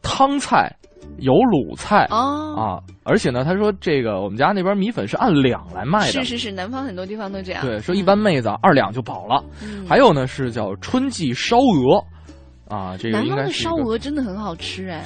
[0.00, 0.74] 汤菜、
[1.18, 6.12] 有卤菜啊，而且呢他说这个我们家那边米粉是按两来卖的。
[6.12, 7.62] 是是是，南方很多地方都这样。
[7.62, 9.44] 对，说一般妹子二两就饱了。
[9.86, 15.04] 还有呢是叫春季烧鹅，啊，这个南方的烧鹅真的很好吃哎。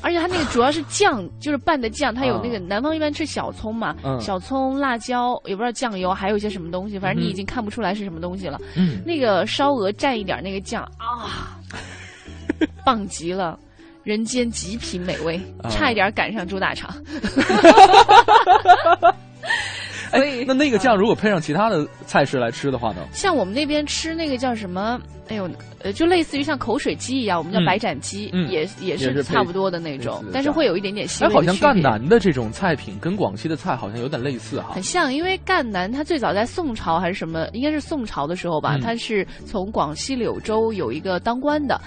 [0.00, 8.60] 而且它那个主要是酱，就是拌的酱，它有那个南方一般吃小葱嘛，小葱、辣椒，也不知道酱油，还有一些什么东西，反正你已经看不出来是什么东西了。
[9.04, 11.58] 那个烧鹅蘸一点那个酱啊，
[12.84, 13.58] 棒极了，
[14.04, 15.40] 人间极品美味，
[15.70, 16.94] 差一点赶上猪大肠。
[20.10, 23.06] 所以那那个酱如果配上其他的菜式来吃的话呢？
[23.12, 24.98] 像我们那边吃那个叫什么？
[25.28, 25.48] 哎呦，
[25.82, 34.70] 呃，就类似于像口水鸡一样，我们叫白斩鸡，也也是差不多的那种，但是会有一点点细微哎，好像赣南的这种菜品跟广西的菜好像有点类似哈。
[34.72, 41.78] 很像，因为赣南它最早在宋朝还是什么，应该是宋朝的时候吧，它是从广西柳州有一个当官的，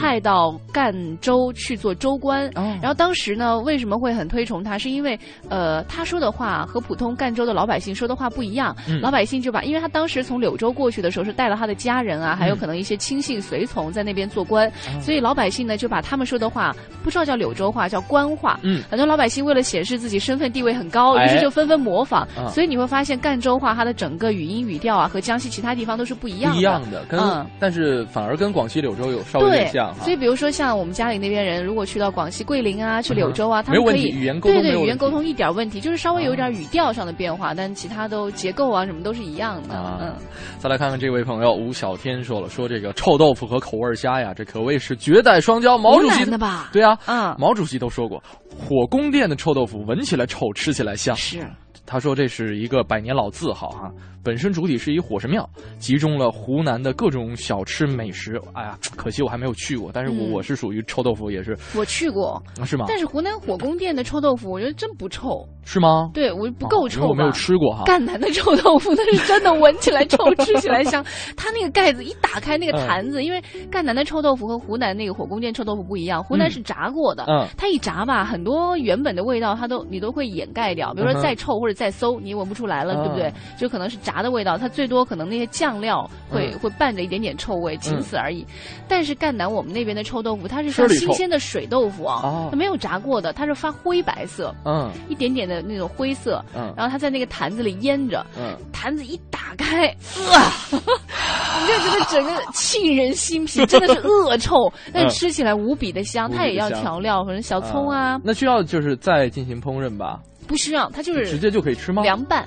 [0.00, 2.50] 派到赣州去做州官。
[2.82, 4.76] 然后当时呢，为什么会很推崇他？
[4.76, 5.16] 是因为
[5.48, 12.87] 呃，他说的话和普通赣州的老百姓说的话不一样，老百姓就把，因为他当时从柳州过去的时候是带了他的家人啊，还有可能一。
[12.88, 14.70] 些亲信随从在那边做官，
[15.00, 16.74] 所以老百姓呢就把他们说的话
[17.04, 18.58] 不知道叫柳州话，叫官话。
[18.62, 22.26] 嗯，很多老百姓为了显示自己身份地位很高，于是就纷纷模仿。
[22.50, 26.58] 所以你会发现赣州话它的整个语音语调啊，和江西其他地方都是不一样的。
[26.58, 27.20] 一样的，跟
[27.58, 29.94] 但是反而跟广西柳州有稍微像。
[29.96, 39.98] 所以比如说像我们家里那边人，如果去到广西桂林啊，去柳州啊，他们可以语言沟通对对语言沟通一点问题，就是稍微有点语调上的变化，但其他都结构啊什么都是一样的。
[40.00, 40.14] 嗯，
[40.58, 45.76] 再来看看这位朋友吴小天说了，说这个臭豆腐和口味虾呀，这可谓是绝代双骄。
[45.78, 46.70] 毛主席的吧？
[46.72, 48.22] 对啊，嗯，毛主席都说过，
[48.58, 51.14] 火宫殿的臭豆腐闻起来臭，吃起来香。
[51.16, 51.46] 是，
[51.88, 53.90] 他说这是一个百年老字号哈。
[54.22, 58.38] 本身主体是一火神庙，集中了湖南的各种小吃美食。
[58.52, 61.56] 哎呀，可惜我还没有去过，但是我我是属于臭豆腐也是。
[61.74, 62.84] 我去过，是吗？
[62.88, 65.48] 但是湖南火宫殿的臭豆腐，我觉得真不臭。
[65.64, 66.10] 是吗？
[66.12, 67.06] 对，我不够臭。
[67.06, 67.84] 我没有吃过哈。
[67.86, 71.02] 赣南的臭豆腐，那是真的闻起来臭，吃起来香。
[71.36, 77.24] 它那个盖子一打开，那个坛子，因为赣南的臭豆腐和湖南那个火宫殿臭豆腐不一样，湖南是炸过的。
[77.28, 77.46] 嗯。
[77.56, 80.92] 它一炸吧，很多原本的味道，它都你都会掩盖掉。
[80.92, 83.32] 比如说再臭或者再搜，你闻不出来了，对不对？
[83.56, 85.04] 就可能是炸的味道，它最多。
[85.04, 88.44] 可能那些酱料会会伴着一点点臭味，仅此而已。
[88.88, 106.28] 但是赣南我们那边的臭豆腐，它是像新鲜的水豆腐啊，它没有炸过的，它是发灰白色，嗯，一点点的那种灰色，嗯，然后它在那个坛子里腌着，嗯，坛子一打开，啊， 你就觉得整个沁人心脾，真的是恶臭，但吃起来无比的香。
[106.30, 110.20] 它也要调料，可能小葱啊，那需要就是再进行烹饪吧？
[110.48, 112.02] 不需要，它就是直接就可以吃吗？
[112.02, 112.44] 凉拌。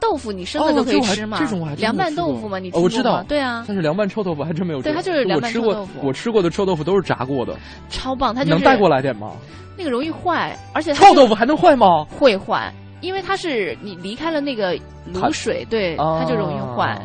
[0.00, 1.38] 豆腐你生的都可以吃吗？
[1.40, 2.58] 这种我还凉拌豆腐吗？
[2.58, 3.64] 你我知道，对啊。
[3.66, 4.80] 但是凉拌臭豆腐还真没有。
[4.80, 6.00] 对，它就是凉拌臭豆腐。
[6.02, 7.56] 我吃过的臭豆腐都是炸过的，
[7.88, 8.34] 超棒。
[8.34, 9.32] 它就是能带过来点吗？
[9.76, 12.04] 那个容易坏，而且臭豆腐还能坏吗？
[12.04, 12.72] 会坏。
[13.00, 14.76] 因为它是你离开了那个
[15.12, 17.00] 卤水，对，啊它就容易坏，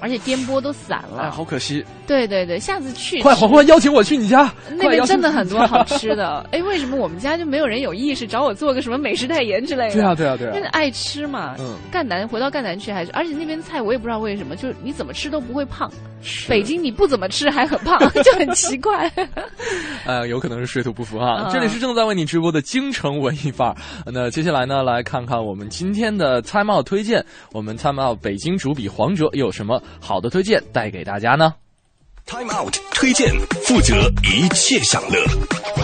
[0.00, 1.84] 而且颠簸都散了哎，好可惜！
[2.06, 6.44] 对对对，下次去吃快黄欢邀请我去你家，那边真的很多好吃的。
[6.52, 9.94] 哎，为什么我们家就没有人有意识找我做个什么美食代言之类的？
[9.94, 11.54] 对啊对啊对啊因为爱吃嘛。
[11.58, 15.90] 嗯，赣南回到赣南去还是，而且那边菜我也不知道为什么，就是你怎么吃都不会胖。
[16.24, 19.10] 是北京你不怎么吃还很胖， 就很奇怪。
[20.06, 21.46] 呃，有可能是水土不服啊。
[21.46, 23.76] 嗯这里是正在为你直播的京城文艺范儿。
[24.06, 27.24] 那接下来呢，来看看我们今天的参茂推荐。
[27.52, 31.52] 我们参茂北京主笔黄哲有什么好的推荐带给大家呢？
[32.26, 33.28] Time Out 推荐，
[33.66, 35.20] 负责一切享乐。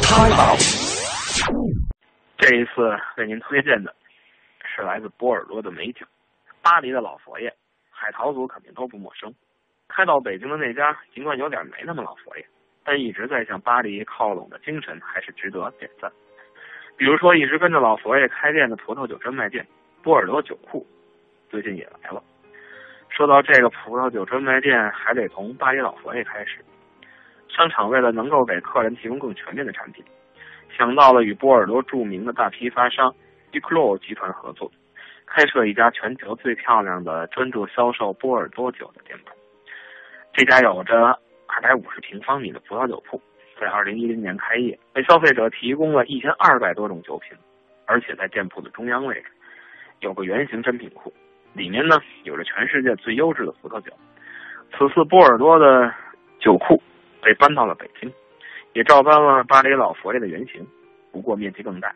[0.01, 0.63] Time Out。
[2.39, 3.95] 这一次为您推荐的
[4.65, 6.07] 是来自波尔多的美酒，
[6.63, 7.53] 巴黎的老佛爷，
[7.91, 9.33] 海淘族肯定都不陌生。
[9.89, 12.47] 开到北京的那家，尽管有点没那么老佛爷，
[12.85, 16.11] 但一直在向巴黎靠拢的精神还是值得点赞。
[16.97, 19.67] 比如说，一直跟着老佛爷开店的葡萄酒专卖店
[20.03, 20.87] 波尔多酒库，
[21.51, 22.23] 最近也来了。
[23.11, 26.65] 说到这个葡萄酒专卖店，还得从巴黎老佛爷开始。
[27.49, 30.05] 商场为了能够给客人提供更全面的产品，
[30.77, 33.13] 想到了与波尔多著名的大批发商
[33.51, 34.71] d u c l o 集团合作，
[35.27, 39.35] 开设一家全球最漂亮的专注销售波尔多酒的店铺。
[40.33, 43.21] 这家有着二百五十平方米的葡萄酒铺，
[43.59, 47.37] 在二零一零年开业，为消费者提供了一千二百多种酒品，
[47.87, 49.27] 而且在店铺的中央位置
[50.01, 51.13] 有个圆形珍品库，
[51.59, 53.93] 里面呢有着全世界最优质的葡萄酒。
[54.71, 55.93] 此次波尔多的
[56.39, 56.81] 酒库
[57.21, 58.11] 被搬到了北京，
[58.75, 60.65] 也照搬了巴黎老佛爷的原型，
[61.11, 61.93] 不过面积更大。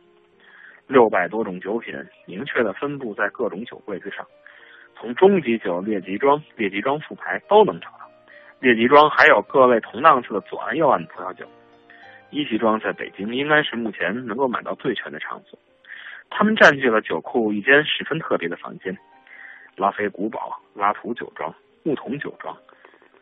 [0.89, 1.95] 六百多种酒品
[2.27, 4.27] 明确的分布在各种酒柜之上，
[4.97, 8.11] 从中级酒列级装、列级装副牌都能找到。
[8.59, 11.47] 列级装还有各类同档次的左岸右岸葡萄酒。
[12.31, 15.57] 一级装在北京应该是目前能够买到最全的场所，
[16.31, 18.97] 他们占据了酒库一间十分特别的房间。
[19.77, 21.53] 拉菲古堡、拉图酒庄、
[21.83, 22.57] 牧童酒庄、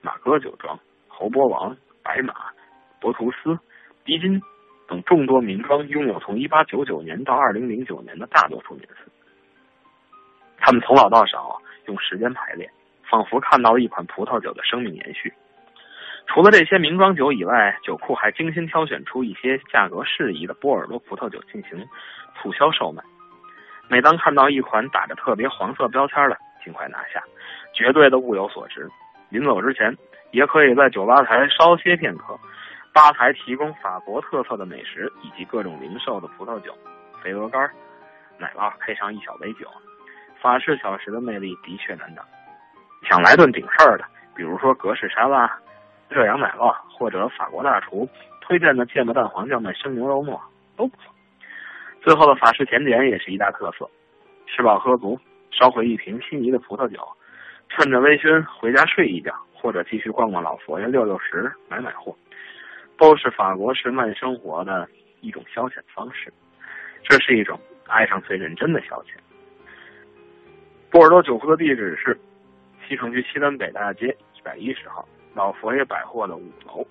[0.01, 0.79] 马哥酒庄、
[1.09, 2.35] 侯波王、白马、
[3.01, 3.59] 博图斯、
[4.05, 4.41] 迪金
[4.89, 8.97] 等众多名庄拥有从1899年到2009年的大多数年份。
[10.59, 12.71] 他们从老到少用时间排列，
[13.09, 15.33] 仿佛看到了一款葡萄酒的生命延续。
[16.27, 21.89] 除了这些名庄酒以外，酒库还精心挑选出一些价格适宜的波尔多葡萄酒进行
[22.41, 23.03] 促销售卖。
[23.91, 27.21] 每当看到一款打着特别黄色标签的，尽快拿下，
[27.75, 28.89] 绝对的物有所值。
[29.31, 29.93] 临走之前，
[30.31, 32.39] 也可以在酒吧台稍歇片刻，
[32.95, 36.73] 吧台提供法国特色的美食以及各种零售的葡萄酒、
[37.21, 37.69] 肥鹅肝、
[38.39, 39.67] 奶酪，配上一小杯酒，
[40.41, 42.25] 法式小食的魅力的确难挡。
[43.09, 44.05] 想来顿顶事儿的，
[44.37, 45.51] 比如说格式沙拉、
[46.09, 48.09] 热羊奶酪，或者法国大厨
[48.41, 50.41] 推荐的芥末蛋黄酱的生牛肉末
[50.77, 51.13] 都不错。
[52.01, 53.89] 最后的法式甜点也是一大特色，
[54.47, 55.19] 吃饱喝足，
[55.51, 56.99] 烧回一瓶心仪的葡萄酒，
[57.69, 62.17] 趁着微醺回家睡一觉，或者继续逛逛老佛爷溜溜石买买货，
[62.97, 64.89] 都是法国式慢生活的
[65.21, 66.33] 一种消遣方式。
[67.03, 69.15] 这是一种爱上最认真的消遣。
[70.91, 72.19] 波尔多酒库的地址是
[72.89, 76.87] 西城区西单北大街一百一十号老佛爷百货的五楼。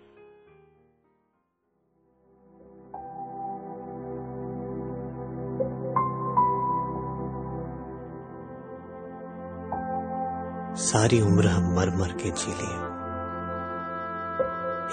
[10.79, 12.75] सारी उम्र हम मर मर के जी लिए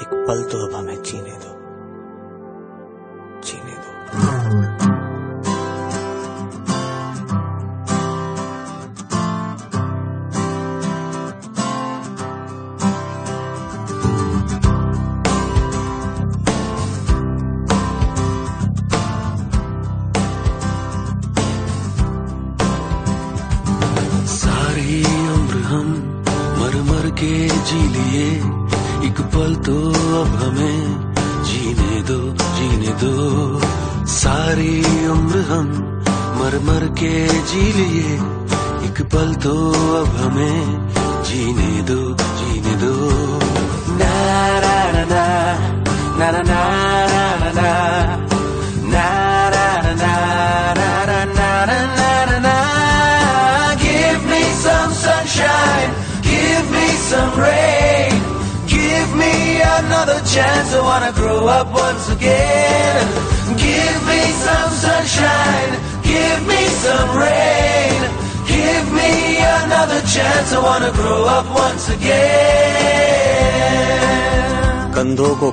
[0.02, 1.52] एक पल तो अब हमें जीने दो।
[3.40, 4.85] जीने दो।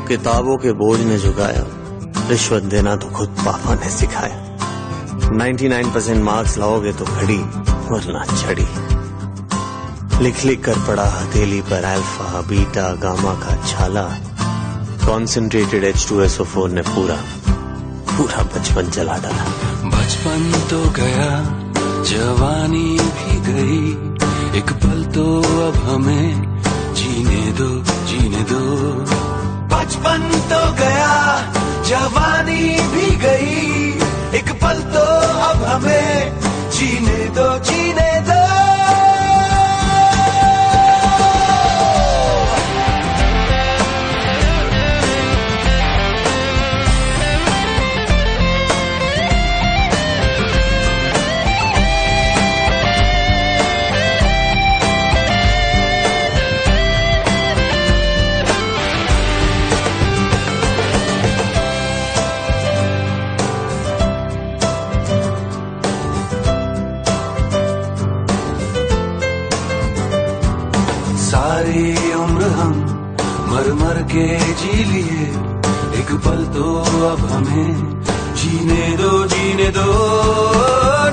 [0.08, 1.66] किताबों के बोझ ने झुकाया
[2.30, 4.38] रिश्वत देना तो खुद पापा ने सिखाया।
[5.34, 7.38] 99% मार्क्स लाओगे तो घड़ी
[7.90, 8.68] वरना छड़ी।
[10.24, 14.04] लिख लिख कर पड़ा हथेली पर अल्फ़ा बीटा गामा का छाला।
[15.06, 17.18] Concentrated H two S four ने पूरा
[18.12, 19.46] पूरा बचपन जला डाला।
[19.90, 21.30] बचपन तो गया,
[22.04, 23.82] जवानी भी गई।
[24.60, 25.26] एक पल तो
[25.68, 26.28] अब हमें
[26.94, 27.70] जीने दो
[28.08, 28.62] जीने दो।
[29.84, 31.14] बचपन तो गया,
[31.84, 35.04] जवानी भी गई। एक पल तो
[35.48, 36.40] अब हमें
[36.72, 38.33] जीने दो जीने दो।
[77.13, 77.75] अब हमें
[78.41, 79.87] जीने दो जीने दो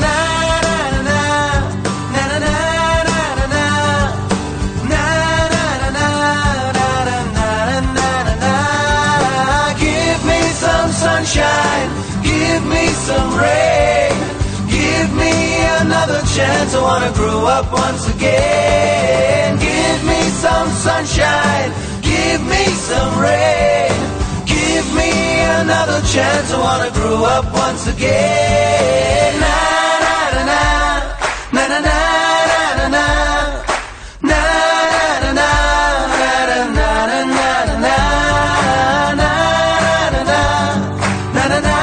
[0.03, 0.15] ना,
[0.65, 0.77] ना,
[1.07, 1.21] ना,
[2.13, 2.55] ना, ना, ना,
[3.09, 3.23] ना,
[3.53, 3.65] ना,
[4.91, 5.03] ना,
[5.53, 5.65] ना, ना,
[5.95, 6.07] ना,
[6.77, 7.49] ना, ना,
[7.97, 8.53] ना, ना, ना.
[9.83, 11.89] Give me some sunshine,
[12.23, 14.13] give me some rain,
[14.75, 15.33] give me
[15.81, 16.75] another chance.
[16.75, 19.57] I wanna grow up once again.
[19.67, 21.71] Give me some sunshine,
[22.01, 23.93] give me some rain,
[24.45, 25.11] give me
[25.62, 26.48] another chance.
[26.52, 29.32] I wanna grow up once again.
[29.44, 29.54] Na
[30.04, 30.62] na na na
[31.56, 31.94] na na na
[32.50, 33.04] na na na.
[34.30, 34.40] Na
[35.22, 35.50] na na na
[36.10, 37.96] na na na na na na.
[39.20, 39.32] Na na
[40.12, 40.42] na
[41.36, 41.76] na na na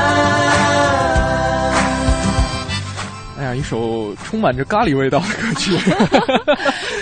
[3.38, 5.76] 哎呀，一首充满着咖喱味道的歌曲。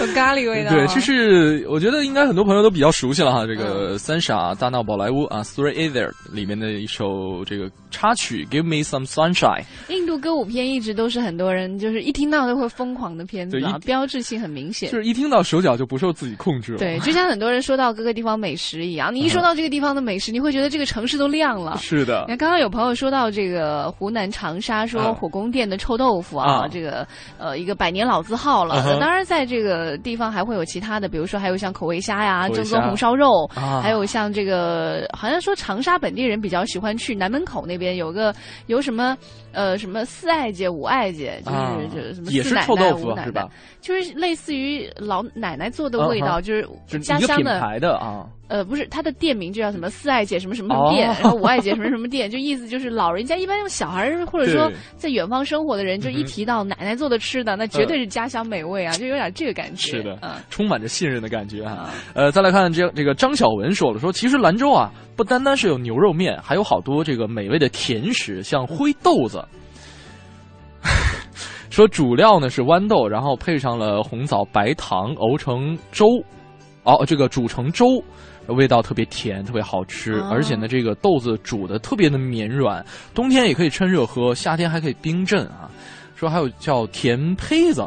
[0.07, 0.71] 有咖喱味道。
[0.71, 9.63] 对，这是我觉得应该很多朋友都比较熟悉了哈，这个《三傻大闹宝莱坞》啊，《Three Either》里面的一首这个插曲《Give Me Some Sunshine》。
[9.89, 14.91] 印度歌舞片一直都是很多人就是一听到都会疯狂的片子啊，标志性很明显。
[14.91, 16.79] 就是一听到手脚就不受自己控制了。
[16.79, 21.77] 对，就像很多人说到各个地方美食一样， 你一说到这个地方的美食，你会觉得这个城市都亮了。
[21.79, 22.25] 是的。
[22.29, 27.07] 你看，刚刚有朋友说到这个湖南长沙，说火宫殿的臭豆腐啊，这个
[27.39, 28.83] 呃一个百年老字号了。
[29.01, 38.35] 当然，在这个地方还会有其他的，比如说还有像口味虾呀、正宗红烧肉，还有像这个好像说长沙本地人比较喜欢去南门口那边有个
[38.67, 39.17] 有什么
[39.53, 43.49] 呃什么四爱姐、五爱姐，就是就是什么四奶奶、五奶奶，
[43.81, 48.27] 就是类似于老奶奶做的味道，就是家乡的牌的啊。
[48.47, 59.93] 呃，不是，他的店名就叫什么四爱姐什么什么店，然后五爱姐什么什么店，就意思就是老人家一般用小孩或者说在远方生活的人，就一提到奶奶做的吃的，那绝对是家乡美味啊，就有点这个感觉。
[59.93, 60.19] 是的，
[60.51, 61.91] 充满着信任的感觉啊。
[62.13, 69.43] 呃，再来看这这个张小文说了，说其实兰州啊，不单单是有牛肉面，还有好多这个美味的甜食，像灰豆子。
[71.71, 76.07] 说主料呢是豌豆，然后配上了红枣、白糖熬成粥，
[76.85, 78.05] 哦，这个煮成粥。
[78.49, 82.85] 味道特别甜，特别好吃，哦、而且呢，这个豆子煮的特别的绵软，
[83.15, 85.71] 冬天也可以趁热喝，夏天还可以冰镇啊。
[86.17, 87.85] 说还有叫甜胚子，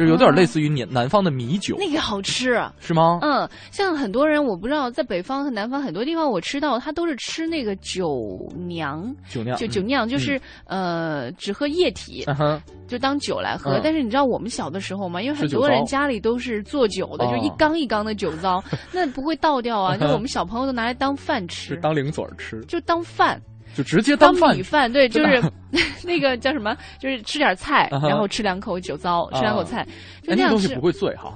[0.00, 3.18] 就是有点类似于南南方的米酒，那个好吃是吗？
[3.20, 12.24] 嗯，像很多人我不知道，在北方和南方很多地方我吃到，他都是吃那个酒酿，酒酿就酒酿就是、嗯、呃只喝液体。
[12.26, 12.58] 嗯
[12.90, 15.22] 就当酒来喝，嗯、但是你知道我们小的时候吗？
[15.22, 19.94] 因为很多人家里都是做酒的，哦、就一缸一缸的酒糟， 那不会倒掉啊。
[20.00, 23.40] 就我们小朋友都拿来当饭吃，当零嘴吃，就当饭，
[23.74, 24.92] 就直接当饭米饭。
[24.92, 25.42] 对，就是
[26.04, 29.86] 那个叫什么，就是吃点菜，然后吃两口酒糟，吃两口菜，
[30.22, 30.50] 就那样吃。
[30.50, 31.32] 东西不会醉哈，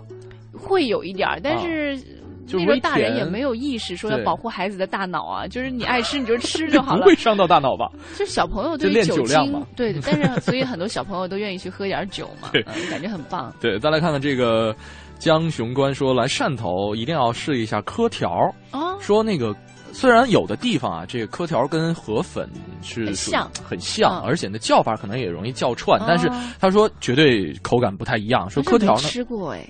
[0.52, 1.98] 会有一点儿，但是。
[2.46, 7.90] 就那时候大人也没有意识说要保护孩子的大脑啊，就是你爱吃你就吃就好了，不会伤到大脑吧？
[8.18, 13.50] 就小朋友对于酒精，对，但是所以很多小朋友都愿意去喝点酒嘛，嗯，感觉很棒。
[13.62, 14.76] 对，再来看看这个
[15.18, 19.56] 江雄关说，来汕头一定要试一下稞条哦，说那个。
[19.94, 22.50] 虽然有的地方啊，这个稞条跟河粉
[22.82, 26.28] 是很像，很像，嗯、而且呢叫法可能也容易叫串，哦、但是
[26.60, 28.50] 他说绝对口感不太一样。
[28.50, 29.66] 说稞条呢，吃过哎。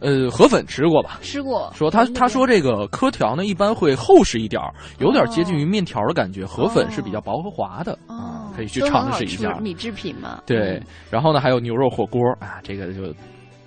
[0.00, 1.18] 呃，河粉吃过吧？
[1.20, 1.70] 吃过。
[1.76, 4.60] 说他他说这个稞条呢，一般会厚实一点
[4.98, 6.42] 有点接近于面条的感觉。
[6.44, 9.58] 河粉是比较薄和滑的，啊，可以去尝试一下。
[9.60, 10.40] 米制品嘛。
[10.46, 13.14] 对，然后呢，还有牛肉火锅啊，这个就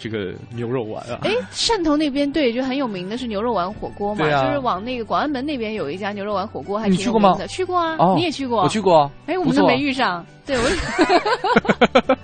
[0.04, 1.20] 这个牛肉丸啊。
[1.22, 7.47] 哎，汕头那边对就很有名的是牛肉丸火锅嘛，啊就是往那个广安门那边有一家牛肉丸火锅，还挺有名的。
[7.47, 8.64] 去过啊，哦你也去过？
[8.64, 10.26] 我去过啊哎，我们都没遇上。
[10.45, 10.64] 对，我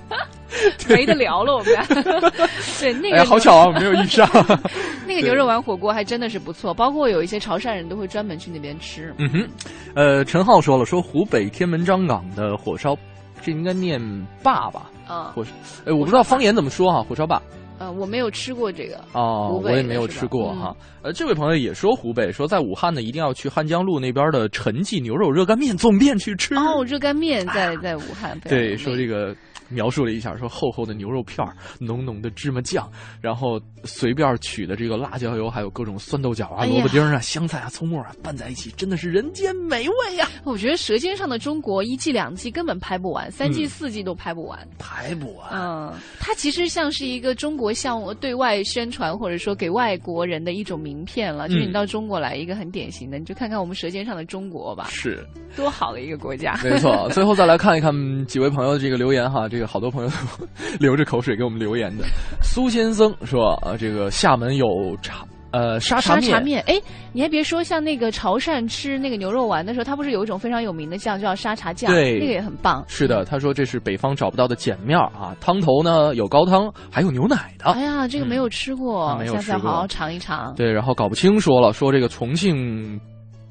[0.90, 1.86] 没得聊了，我们俩。
[2.82, 4.28] 对，那个哎，好巧啊，没有遇上。
[5.08, 9.14] 那个牛肉丸火锅还真的是不错，包括有一些潮汕人都会专门去那边吃。
[9.18, 9.48] 嗯哼，
[9.96, 12.94] 呃，陈浩说了，说湖北天门张港的火烧，
[13.42, 14.02] 这应该念
[14.44, 14.90] 坝吧？
[15.08, 15.46] 啊火，
[15.86, 17.42] 哎，我不知道方言怎么说哈，火烧坝。
[17.80, 19.00] 呃，我没有吃过这个。
[19.14, 20.76] 哦，我也没有吃过嗯哈。
[21.02, 26.54] 呃，这位朋友也说湖北，说在武汉呢，一定要去汉江路那边的陈记牛肉热干面总店去吃。
[26.56, 28.38] 哦，热干面在在武汉。
[28.42, 29.34] 对，说这个
[29.70, 32.90] 描述了一下，说厚厚的牛肉片儿，浓浓的芝麻酱，
[33.22, 44.60] 然后随便取的这个辣椒油，还有各种酸豆角啊、哎萝卜丁儿啊、香菜啊、葱末啊拌在一起，真的是人间美味呀、我觉得《舌尖上的中国》一季两季根本拍不完，三季嗯四季都拍不完。
[44.78, 45.50] 拍不完。
[45.52, 51.48] 嗯，它其实像是一个中国向对外宣传，或者说给外国人的一种名片了。
[51.48, 56.60] 就是你嗯到中国来，一个很典型的，你就看看我们《舌尖上的中国》吧，是，多好的一个国家。
[56.64, 57.08] 没错。
[57.12, 60.16] 最后再来看一看几位朋友的这个留言哈，这个好多朋友都
[60.80, 62.06] 流着口水给我们留言的。
[62.42, 64.66] 苏先生说，呃，这个厦门有
[65.02, 65.26] 茶。
[65.52, 66.80] 呃，沙茶面，沙茶面，哎，
[67.12, 72.86] 你还别说，像那个潮汕吃那个牛肉丸的时候，它不是有一种非常有名的酱叫沙茶酱，对那个也很棒。
[72.88, 77.66] 是的，他说这是北方找不到的碱面啊，汤头呢有高汤，还有牛奶的。
[77.72, 80.54] 哎呀，这个没有吃过，啊没有下次要好好尝一尝。
[80.56, 83.02] 对，然后搞不清说了，说这个重庆。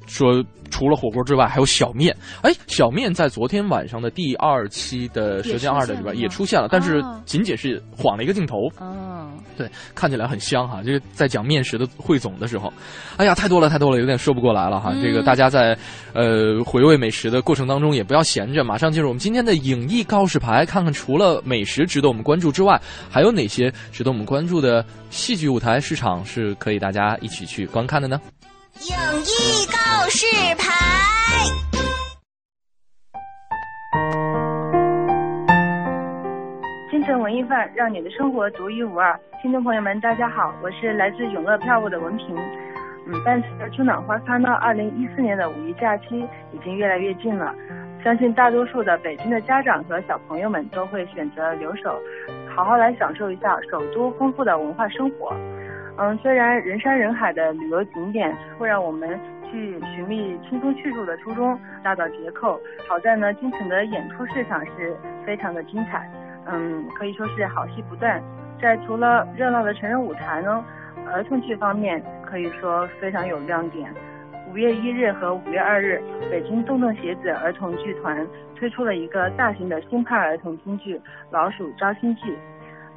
[0.09, 2.15] 说除了火锅之外，还有小面。
[2.41, 8.55] 哎，小面在昨天晚上的第二期的《舌尖二》的里边也出现了，但是哦仅仅是晃了一个镜头。
[8.81, 10.83] 嗯，对，看起来很香哈。
[10.83, 12.71] 就是在讲面食的汇总的时候，
[13.17, 14.91] 哎呀，太多了太多了，有点说不过来了哈。
[14.93, 15.77] 嗯这个大家在
[16.13, 22.79] 呃回味美食的过程当中，也不要闲着，马上进入我们今天的影艺告示牌，看看除了美食值得我们关注之外，
[23.09, 28.19] 还有哪些值得我们关注的戏剧舞台市场是可以大家一起去观看的呢？
[28.77, 28.95] 影
[29.25, 30.63] 艺告示牌。
[36.91, 39.19] 京城文艺范，让你的生活独一无二。
[39.41, 42.37] 听众朋友们，大家好，我是来自永乐票务的文平。
[43.07, 46.19] 嗯，伴随着春暖花开呢，二零一四年的五一假期
[46.53, 47.53] 已经越来越近了。
[48.03, 51.99] 相信大多数的北京的家长和小朋友们都会选择留守，
[52.55, 55.35] 好好来享受一下首都丰富的文化生活。
[56.01, 59.19] 嗯，虽然人山人海的旅游景点会让我们
[59.51, 64.95] 去寻觅轻松去处的初衷大打折扣，好在呢，京城的演出市场是
[65.25, 66.09] 非常的精彩。
[66.45, 68.23] 嗯，可以说是好戏不断。
[68.61, 70.63] 在除了热闹的成人舞台呢，
[71.11, 73.93] 儿童剧方面可以说非常有亮点。
[74.51, 78.25] 五月一日和五月二日，北京洞洞鞋子儿童剧团
[78.55, 80.97] 推出了一个大型的新派儿童京剧
[81.29, 82.21] 《老鼠招新记》。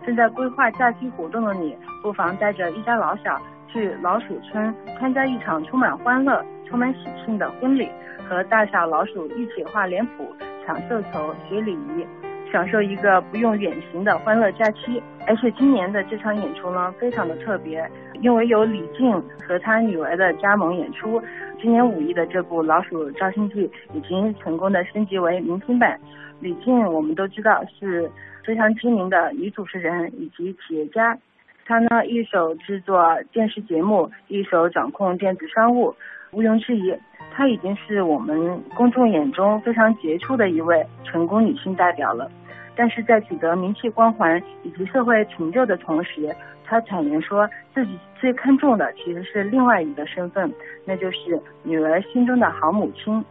[0.04, 7.88] 正在规划假期活动的你，不妨带着一家老小去老鼠村参加一场充满欢乐、充满喜庆的婚礼，
[8.28, 10.26] 和大小老鼠一起画脸谱、
[10.66, 12.06] 抢绣球、学礼仪。
[12.50, 17.90] 享受一个不用远行的欢乐假期，而且今年的这场演出呢，非常的特别，
[18.20, 19.10] 因为有李静
[19.48, 21.18] 和他女儿的加盟演出，
[21.58, 25.98] 今年五一的这部《老鼠招新记》已经成功的升级为明星版。
[26.40, 28.10] 李静我们都知道是
[28.44, 31.16] 非常知名的女主持人以及企业家，
[31.64, 33.00] 她呢一手制作
[33.32, 35.94] 电视节目，一手掌控电子商务，
[36.32, 36.94] 毋庸置疑。
[37.30, 42.30] 她已经是我们公众眼中非常杰出的一位成功女性代表了。
[42.74, 50.52] 但是在取得名气光环以及社会成就的同时，她坦言说自己最看重的其实是另外一个身份，
[50.84, 53.24] 那就是女儿心中的好母亲。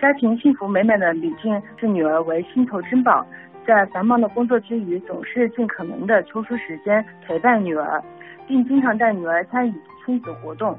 [0.00, 3.24] 家庭幸福美满的李静视女儿为心头珍宝，
[3.66, 8.02] 在繁忙的工作之余，总是尽可能的抽出时间陪伴女儿，
[8.46, 9.72] 并经常带女儿参与
[10.04, 10.78] 亲子活动。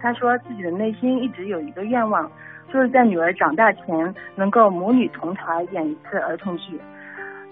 [0.00, 2.30] 她说自己的内心一直有一个愿望，
[2.72, 6.80] 就是在女儿长大前能够母女同台演一次儿童剧。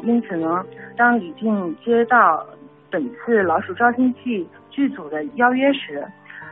[0.03, 0.65] 因此呢，
[0.97, 2.45] 当李静接到
[2.91, 6.05] 本次《老鼠招新记》剧组的邀约时，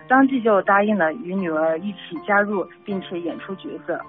[0.06, 4.00] 当即就答应了与女儿一起加入，并且演出角色。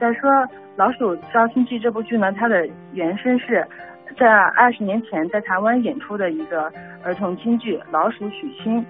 [0.00, 0.30] 再说
[0.76, 3.66] 《老鼠招亲记》这部剧呢，它的原声是
[4.18, 6.70] 在二十年前在台湾演出的一个
[7.02, 8.82] 儿童京剧《老鼠娶亲》。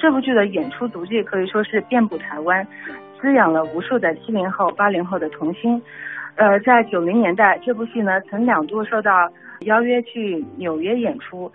[0.00, 2.66] 这部剧的演出足迹可以说是遍布台湾，
[3.20, 5.80] 滋养了无数的七零后、八零后的童心。
[6.36, 9.30] 呃，在九零年代，这部戏呢曾两度受到
[9.62, 11.52] 邀约去纽约演出，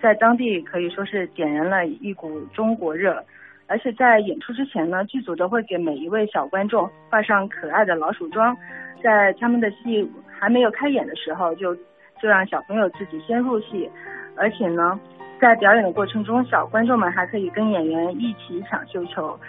[0.00, 3.22] 在当地可以说是点燃了一股中国热。
[3.72, 8.54] 而且在演出之前呢，剧组都会给每一位小观众画上可爱的老鼠妆，
[9.02, 10.06] 在他们的戏
[10.38, 11.74] 还没有开演的时候，就
[12.20, 13.90] 就让小朋友自己先入戏，
[14.36, 15.00] 而且呢，
[15.40, 19.40] 在表演的过程中，小观众们还可以跟演员一起抢绣球。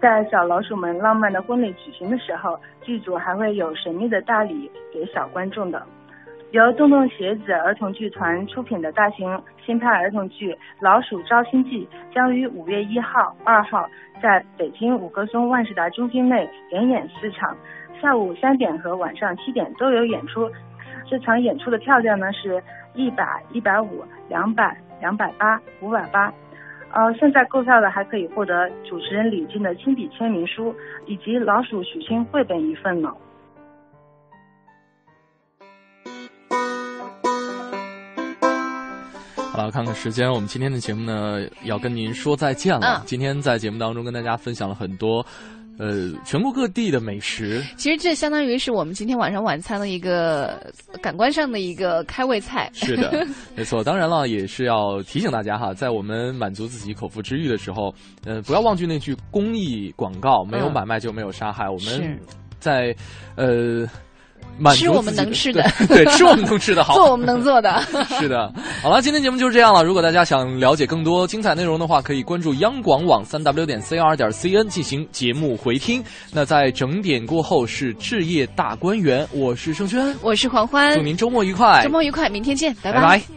[0.00, 5.84] 在小老鼠们浪漫的婚礼举行的时候，剧组还会有神秘的大礼给小观众的。
[6.54, 13.90] 由洞洞鞋子儿童剧团出品的大型新派儿童剧《老鼠招亲记》将于五月一号、二号
[14.22, 17.56] 在北京五棵松万事达中心内连演四场，
[18.00, 20.48] 下午三点和晚上七点都有演出。
[21.10, 22.62] 这场演出的票价呢是
[22.94, 26.32] 一百、一百五、两百、两百八、五百八。
[26.92, 30.72] 呃，现在购票的还可以获得主持人李静的亲笔签名书
[31.06, 33.12] 以及老鼠许清绘本一份呢。
[39.54, 42.98] 好了，看看时间，我们今天的节目呢要跟您说再见了。
[42.98, 45.24] 嗯今天在节目当中跟大家分享了很多，
[45.78, 47.62] 呃，全国各地的美食。
[47.76, 50.60] 其实这相当于是我们今天晚上晚餐的一个
[51.00, 52.68] 感官上的一个开胃菜。
[52.74, 53.24] 是的，
[53.54, 53.84] 没错。
[53.84, 57.94] 当然了，也是要提醒大家哈，在我们满足自己口腹之欲的时候，
[58.24, 61.70] 呃，不要忘记那句公益广告：没有嗯买卖就没有杀害。
[61.70, 62.18] 我们
[62.58, 62.92] 在
[63.36, 63.86] 呃。
[64.74, 65.62] 吃我们能吃的。
[65.88, 67.82] 对，对吃我们能吃的，好， 做我们能做的。
[68.18, 68.52] 是的，
[68.82, 69.82] 好了，今天节目就是这样了。
[69.82, 76.02] 如果大家想了解更多精彩内容的话，可以关注央广网三 w 点 c r 点 c n 进行节目回听。
[76.32, 82.92] 那在整点过后是置业大观园，我是盛轩，我是黄欢，祝您周末愉快，周末愉快，明天见，拜。
[82.92, 83.24] 拜拜